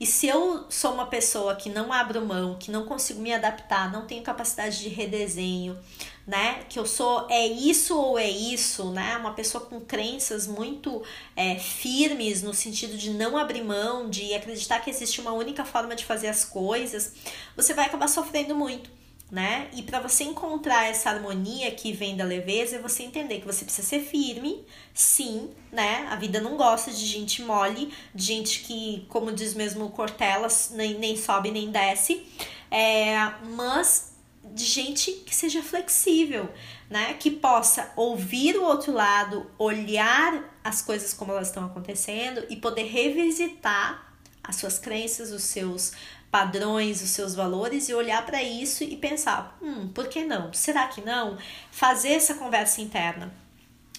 E 0.00 0.06
se 0.06 0.28
eu 0.28 0.64
sou 0.70 0.92
uma 0.94 1.06
pessoa 1.06 1.56
que 1.56 1.68
não 1.68 1.92
abro 1.92 2.24
mão, 2.24 2.54
que 2.54 2.70
não 2.70 2.84
consigo 2.84 3.20
me 3.20 3.32
adaptar, 3.32 3.90
não 3.90 4.06
tenho 4.06 4.22
capacidade 4.22 4.78
de 4.78 4.88
redesenho, 4.88 5.76
né? 6.24 6.62
Que 6.68 6.78
eu 6.78 6.86
sou 6.86 7.26
é 7.28 7.44
isso 7.46 7.98
ou 7.98 8.16
é 8.16 8.28
isso, 8.28 8.92
né? 8.92 9.16
Uma 9.16 9.34
pessoa 9.34 9.64
com 9.64 9.80
crenças 9.80 10.46
muito 10.46 11.02
é, 11.34 11.56
firmes 11.56 12.42
no 12.42 12.54
sentido 12.54 12.96
de 12.96 13.10
não 13.10 13.36
abrir 13.36 13.64
mão, 13.64 14.08
de 14.08 14.32
acreditar 14.34 14.78
que 14.80 14.88
existe 14.88 15.20
uma 15.20 15.32
única 15.32 15.64
forma 15.64 15.96
de 15.96 16.04
fazer 16.04 16.28
as 16.28 16.44
coisas, 16.44 17.14
você 17.56 17.74
vai 17.74 17.86
acabar 17.86 18.08
sofrendo 18.08 18.54
muito 18.54 18.98
né? 19.30 19.68
E 19.74 19.82
para 19.82 20.00
você 20.00 20.24
encontrar 20.24 20.86
essa 20.86 21.10
harmonia 21.10 21.70
que 21.70 21.92
vem 21.92 22.16
da 22.16 22.24
leveza, 22.24 22.76
é 22.76 22.78
você 22.78 23.02
entender 23.02 23.40
que 23.40 23.46
você 23.46 23.64
precisa 23.64 23.86
ser 23.86 24.00
firme, 24.00 24.64
sim, 24.94 25.50
né? 25.70 26.06
A 26.10 26.16
vida 26.16 26.40
não 26.40 26.56
gosta 26.56 26.90
de 26.90 27.04
gente 27.04 27.42
mole, 27.42 27.92
de 28.14 28.24
gente 28.24 28.60
que, 28.60 29.06
como 29.08 29.30
diz 29.30 29.52
mesmo 29.54 29.90
Cortella, 29.90 30.48
nem, 30.70 30.98
nem 30.98 31.16
sobe 31.16 31.50
nem 31.50 31.70
desce, 31.70 32.26
é, 32.70 33.16
mas 33.54 34.16
de 34.44 34.64
gente 34.64 35.12
que 35.12 35.34
seja 35.34 35.62
flexível, 35.62 36.48
né? 36.88 37.12
Que 37.14 37.30
possa 37.30 37.92
ouvir 37.96 38.56
o 38.56 38.64
outro 38.64 38.92
lado, 38.92 39.50
olhar 39.58 40.58
as 40.64 40.80
coisas 40.80 41.12
como 41.12 41.32
elas 41.32 41.48
estão 41.48 41.66
acontecendo 41.66 42.46
e 42.48 42.56
poder 42.56 42.84
revisitar 42.84 44.08
as 44.42 44.56
suas 44.56 44.78
crenças, 44.78 45.30
os 45.30 45.42
seus 45.42 45.92
padrões, 46.30 47.02
os 47.02 47.10
seus 47.10 47.34
valores 47.34 47.88
e 47.88 47.94
olhar 47.94 48.24
para 48.24 48.42
isso 48.42 48.84
e 48.84 48.96
pensar: 48.96 49.56
hum, 49.62 49.88
por 49.88 50.08
que 50.08 50.24
não? 50.24 50.52
Será 50.52 50.86
que 50.86 51.00
não? 51.00 51.38
Fazer 51.70 52.12
essa 52.12 52.34
conversa 52.34 52.80
interna. 52.80 53.32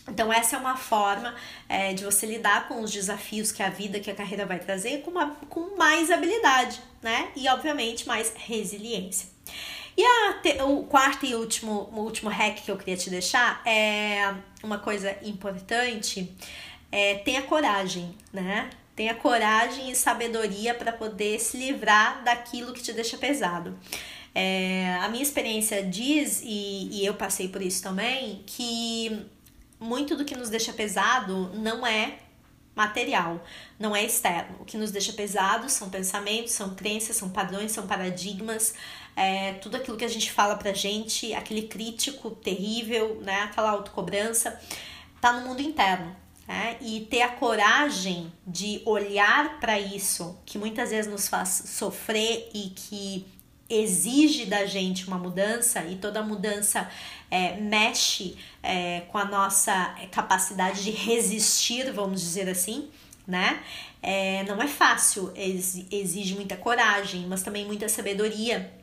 Então, 0.07 0.33
essa 0.33 0.55
é 0.55 0.59
uma 0.59 0.75
forma 0.75 1.35
é, 1.67 1.93
de 1.93 2.03
você 2.03 2.25
lidar 2.25 2.67
com 2.67 2.81
os 2.81 2.91
desafios 2.91 3.51
que 3.51 3.61
a 3.61 3.69
vida, 3.69 3.99
que 3.99 4.09
a 4.09 4.15
carreira 4.15 4.45
vai 4.45 4.57
trazer 4.57 5.01
com, 5.01 5.11
uma, 5.11 5.35
com 5.49 5.77
mais 5.77 6.09
habilidade, 6.09 6.81
né? 7.01 7.29
E, 7.35 7.47
obviamente, 7.47 8.07
mais 8.07 8.33
resiliência. 8.35 9.29
E 9.95 10.03
a 10.03 10.65
o 10.65 10.85
quarto 10.85 11.25
e 11.25 11.35
último, 11.35 11.89
o 11.93 11.99
último 11.99 12.29
hack 12.29 12.63
que 12.63 12.71
eu 12.71 12.77
queria 12.77 12.95
te 12.97 13.09
deixar 13.09 13.61
é 13.65 14.33
uma 14.63 14.79
coisa 14.79 15.15
importante: 15.21 16.33
é, 16.91 17.15
tenha 17.15 17.41
coragem, 17.43 18.15
né? 18.31 18.69
Tenha 18.99 19.15
coragem 19.15 19.89
e 19.89 19.95
sabedoria 19.95 20.73
para 20.73 20.91
poder 20.91 21.39
se 21.39 21.55
livrar 21.55 22.21
daquilo 22.21 22.73
que 22.73 22.81
te 22.83 22.91
deixa 22.91 23.17
pesado. 23.17 23.79
É, 24.35 24.97
a 25.01 25.07
minha 25.07 25.23
experiência 25.23 25.81
diz, 25.81 26.41
e, 26.43 26.89
e 26.91 27.05
eu 27.05 27.13
passei 27.13 27.47
por 27.47 27.61
isso 27.61 27.81
também, 27.81 28.43
que 28.45 29.25
muito 29.79 30.17
do 30.17 30.25
que 30.25 30.35
nos 30.35 30.49
deixa 30.49 30.73
pesado 30.73 31.49
não 31.53 31.87
é 31.87 32.19
material, 32.75 33.41
não 33.79 33.95
é 33.95 34.03
externo. 34.03 34.57
O 34.59 34.65
que 34.65 34.75
nos 34.75 34.91
deixa 34.91 35.13
pesado 35.13 35.69
são 35.69 35.89
pensamentos, 35.89 36.51
são 36.51 36.75
crenças, 36.75 37.15
são 37.15 37.29
padrões, 37.29 37.71
são 37.71 37.87
paradigmas, 37.87 38.73
é, 39.15 39.53
tudo 39.53 39.77
aquilo 39.77 39.95
que 39.95 40.03
a 40.03 40.09
gente 40.09 40.29
fala 40.29 40.57
pra 40.57 40.73
gente, 40.73 41.33
aquele 41.33 41.61
crítico 41.61 42.31
terrível, 42.31 43.21
né, 43.21 43.43
aquela 43.43 43.69
autocobrança, 43.69 44.59
tá 45.21 45.31
no 45.31 45.47
mundo 45.47 45.61
interno 45.61 46.13
né? 46.49 46.77
e 46.81 47.01
ter 47.01 47.21
a 47.21 47.29
coragem 47.29 48.33
de 48.45 48.81
olhar 48.83 49.59
para 49.59 49.79
isso 49.79 50.35
que 50.47 50.57
muitas 50.57 50.89
vezes 50.89 51.09
nos 51.09 51.27
faz 51.27 51.49
sofrer 51.67 52.49
e 52.55 52.71
que 52.75 53.27
exige 53.69 54.47
da 54.47 54.65
gente 54.65 55.05
uma 55.07 55.19
mudança 55.19 55.85
e 55.85 55.97
toda 55.97 56.23
mudança 56.23 56.89
é, 57.29 57.55
mexe 57.57 58.35
é, 58.63 59.01
com 59.11 59.19
a 59.19 59.25
nossa 59.25 59.95
capacidade 60.11 60.83
de 60.83 60.89
resistir, 60.89 61.91
vamos 61.91 62.19
dizer 62.19 62.49
assim, 62.49 62.89
né? 63.27 63.61
É, 64.01 64.43
não 64.45 64.59
é 64.59 64.67
fácil, 64.67 65.31
exige 65.35 66.33
muita 66.33 66.57
coragem, 66.57 67.27
mas 67.27 67.43
também 67.43 67.63
muita 67.63 67.87
sabedoria 67.87 68.73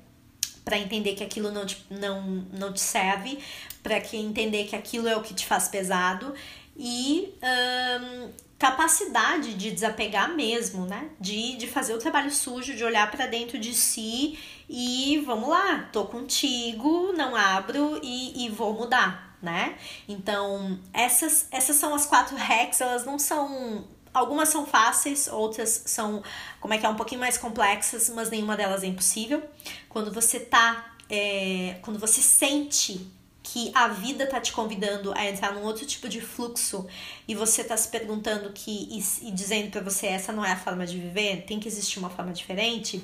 para 0.64 0.79
entender 0.79 1.14
que 1.14 1.24
aquilo 1.24 1.50
não 1.50 1.66
te, 1.66 1.85
não, 1.90 2.22
não 2.52 2.72
te 2.72 2.81
serve, 2.81 3.38
para 3.83 4.00
que 4.00 4.16
entender 4.16 4.66
que 4.66 4.76
aquilo 4.76 5.09
é 5.09 5.16
o 5.16 5.22
que 5.22 5.35
te 5.35 5.46
faz 5.46 5.66
pesado 5.66 6.33
e 6.78 7.34
um, 7.42 8.30
capacidade 8.58 9.54
de 9.54 9.70
desapegar 9.70 10.34
mesmo, 10.34 10.86
né? 10.86 11.10
De, 11.20 11.56
de 11.56 11.66
fazer 11.66 11.94
o 11.94 11.98
trabalho 11.98 12.30
sujo, 12.30 12.74
de 12.74 12.84
olhar 12.84 13.10
para 13.10 13.26
dentro 13.26 13.58
de 13.58 13.74
si 13.74 14.38
e 14.68 15.22
vamos 15.26 15.48
lá, 15.48 15.88
tô 15.92 16.06
contigo, 16.06 17.12
não 17.12 17.36
abro 17.36 18.00
e, 18.02 18.46
e 18.46 18.48
vou 18.48 18.72
mudar, 18.72 19.36
né? 19.42 19.76
Então, 20.08 20.78
essas, 20.92 21.46
essas 21.50 21.76
são 21.76 21.94
as 21.94 22.06
quatro 22.06 22.36
hacks, 22.36 22.80
elas 22.80 23.04
não 23.04 23.18
são. 23.18 23.84
Algumas 24.12 24.48
são 24.48 24.64
fáceis, 24.64 25.28
outras 25.28 25.82
são, 25.84 26.22
como 26.58 26.72
é 26.72 26.78
que 26.78 26.86
é, 26.86 26.88
um 26.88 26.96
pouquinho 26.96 27.20
mais 27.20 27.36
complexas, 27.36 28.08
mas 28.08 28.30
nenhuma 28.30 28.56
delas 28.56 28.82
é 28.82 28.86
impossível. 28.86 29.42
Quando 29.88 30.10
você 30.10 30.40
tá. 30.40 30.94
É, 31.08 31.78
quando 31.82 32.00
você 32.00 32.20
sente 32.20 33.06
que 33.52 33.70
a 33.74 33.88
vida 33.88 34.26
tá 34.26 34.40
te 34.40 34.52
convidando 34.52 35.12
a 35.14 35.24
entrar 35.24 35.54
num 35.54 35.62
outro 35.62 35.87
tipo 35.87 36.09
de 36.09 36.20
fluxo 36.20 36.87
e 37.28 37.35
você 37.35 37.62
tá 37.62 37.76
se 37.76 37.88
perguntando 37.88 38.50
que 38.52 38.88
e, 38.90 39.28
e 39.28 39.30
dizendo 39.30 39.70
para 39.70 39.80
você 39.80 40.06
essa 40.06 40.32
não 40.32 40.44
é 40.44 40.52
a 40.52 40.56
forma 40.56 40.85
de 40.85 40.98
viver, 40.98 41.44
tem 41.46 41.61
que 41.61 41.68
existir 41.68 42.00
uma 42.00 42.11
forma 42.11 42.32
diferente, 42.32 43.02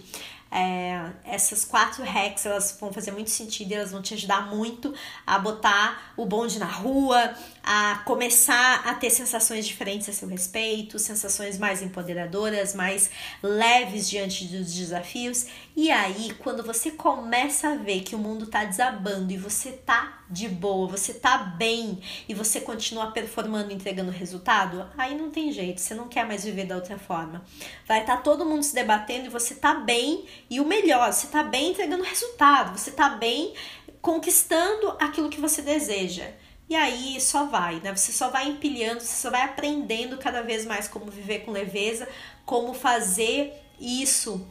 é, 0.54 1.10
essas 1.24 1.64
quatro 1.64 2.04
hacks 2.04 2.44
elas 2.44 2.76
vão 2.78 2.92
fazer 2.92 3.10
muito 3.10 3.30
sentido 3.30 3.70
e 3.70 3.74
elas 3.74 3.90
vão 3.90 4.02
te 4.02 4.12
ajudar 4.12 4.54
muito 4.54 4.92
a 5.26 5.38
botar 5.38 6.12
o 6.14 6.26
bonde 6.26 6.58
na 6.58 6.66
rua, 6.66 7.34
a 7.64 8.02
começar 8.04 8.82
a 8.86 8.94
ter 8.94 9.08
sensações 9.08 9.66
diferentes 9.66 10.10
a 10.10 10.12
seu 10.12 10.28
respeito, 10.28 10.98
sensações 10.98 11.58
mais 11.58 11.80
empoderadoras, 11.80 12.74
mais 12.74 13.10
leves 13.42 14.10
diante 14.10 14.44
dos 14.44 14.74
desafios. 14.74 15.46
E 15.74 15.90
aí, 15.90 16.34
quando 16.34 16.62
você 16.62 16.90
começa 16.90 17.70
a 17.70 17.76
ver 17.76 18.02
que 18.02 18.14
o 18.14 18.18
mundo 18.18 18.46
tá 18.46 18.66
desabando 18.66 19.32
e 19.32 19.38
você 19.38 19.72
tá 19.72 20.21
de 20.32 20.48
boa, 20.48 20.88
você 20.88 21.12
tá 21.12 21.36
bem 21.36 22.00
e 22.26 22.32
você 22.32 22.60
continua 22.60 23.12
performando, 23.12 23.72
entregando 23.72 24.10
resultado, 24.10 24.88
aí 24.96 25.14
não 25.14 25.30
tem 25.30 25.52
jeito, 25.52 25.80
você 25.80 25.94
não 25.94 26.08
quer 26.08 26.26
mais 26.26 26.44
viver 26.44 26.64
da 26.64 26.74
outra 26.74 26.98
forma. 26.98 27.44
Vai 27.86 28.00
estar 28.00 28.16
tá 28.16 28.22
todo 28.22 28.46
mundo 28.46 28.62
se 28.62 28.74
debatendo 28.74 29.26
e 29.26 29.28
você 29.28 29.54
tá 29.54 29.74
bem 29.74 30.24
e 30.48 30.58
o 30.58 30.64
melhor, 30.64 31.12
você 31.12 31.26
tá 31.26 31.42
bem 31.42 31.70
entregando 31.70 32.02
resultado, 32.02 32.78
você 32.78 32.90
tá 32.90 33.10
bem 33.10 33.52
conquistando 34.00 34.96
aquilo 34.98 35.28
que 35.28 35.40
você 35.40 35.60
deseja. 35.60 36.30
E 36.68 36.74
aí 36.74 37.20
só 37.20 37.44
vai, 37.44 37.80
né? 37.80 37.94
Você 37.94 38.12
só 38.12 38.30
vai 38.30 38.48
empilhando, 38.48 39.00
você 39.00 39.14
só 39.14 39.30
vai 39.30 39.42
aprendendo 39.42 40.16
cada 40.16 40.42
vez 40.42 40.64
mais 40.64 40.88
como 40.88 41.10
viver 41.10 41.40
com 41.40 41.50
leveza, 41.50 42.08
como 42.46 42.72
fazer 42.72 43.52
isso 43.78 44.48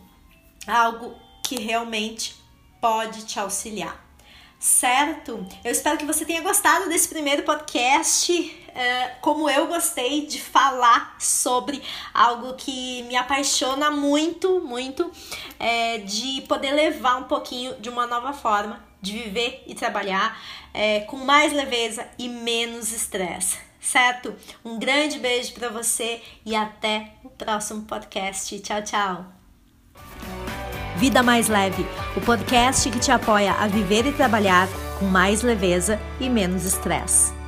algo 0.67 1.15
que 1.43 1.55
realmente 1.55 2.35
pode 2.79 3.25
te 3.25 3.39
auxiliar. 3.39 4.10
Certo? 4.61 5.43
Eu 5.63 5.71
espero 5.71 5.97
que 5.97 6.05
você 6.05 6.23
tenha 6.23 6.39
gostado 6.41 6.87
desse 6.87 7.09
primeiro 7.09 7.41
podcast, 7.41 8.31
uh, 8.31 9.19
como 9.19 9.49
eu 9.49 9.65
gostei 9.65 10.27
de 10.27 10.39
falar 10.39 11.15
sobre 11.17 11.81
algo 12.13 12.53
que 12.53 13.01
me 13.03 13.15
apaixona 13.15 13.89
muito, 13.89 14.61
muito, 14.61 15.11
é, 15.57 15.97
de 15.97 16.43
poder 16.47 16.73
levar 16.73 17.15
um 17.15 17.23
pouquinho 17.23 17.73
de 17.81 17.89
uma 17.89 18.05
nova 18.05 18.33
forma 18.33 18.79
de 19.01 19.13
viver 19.13 19.63
e 19.65 19.73
trabalhar 19.73 20.39
é, 20.75 20.99
com 21.01 21.17
mais 21.17 21.51
leveza 21.51 22.07
e 22.19 22.29
menos 22.29 22.93
estresse. 22.93 23.57
Certo? 23.79 24.35
Um 24.63 24.77
grande 24.77 25.17
beijo 25.17 25.53
para 25.53 25.69
você 25.69 26.21
e 26.45 26.55
até 26.55 27.13
o 27.23 27.31
próximo 27.31 27.81
podcast. 27.81 28.59
Tchau, 28.59 28.83
tchau. 28.83 29.40
Vida 31.01 31.23
Mais 31.23 31.47
Leve, 31.47 31.83
o 32.15 32.21
podcast 32.21 32.87
que 32.87 32.99
te 32.99 33.11
apoia 33.11 33.53
a 33.53 33.65
viver 33.65 34.05
e 34.05 34.11
trabalhar 34.11 34.67
com 34.99 35.05
mais 35.05 35.41
leveza 35.41 35.99
e 36.19 36.29
menos 36.29 36.63
estresse. 36.63 37.40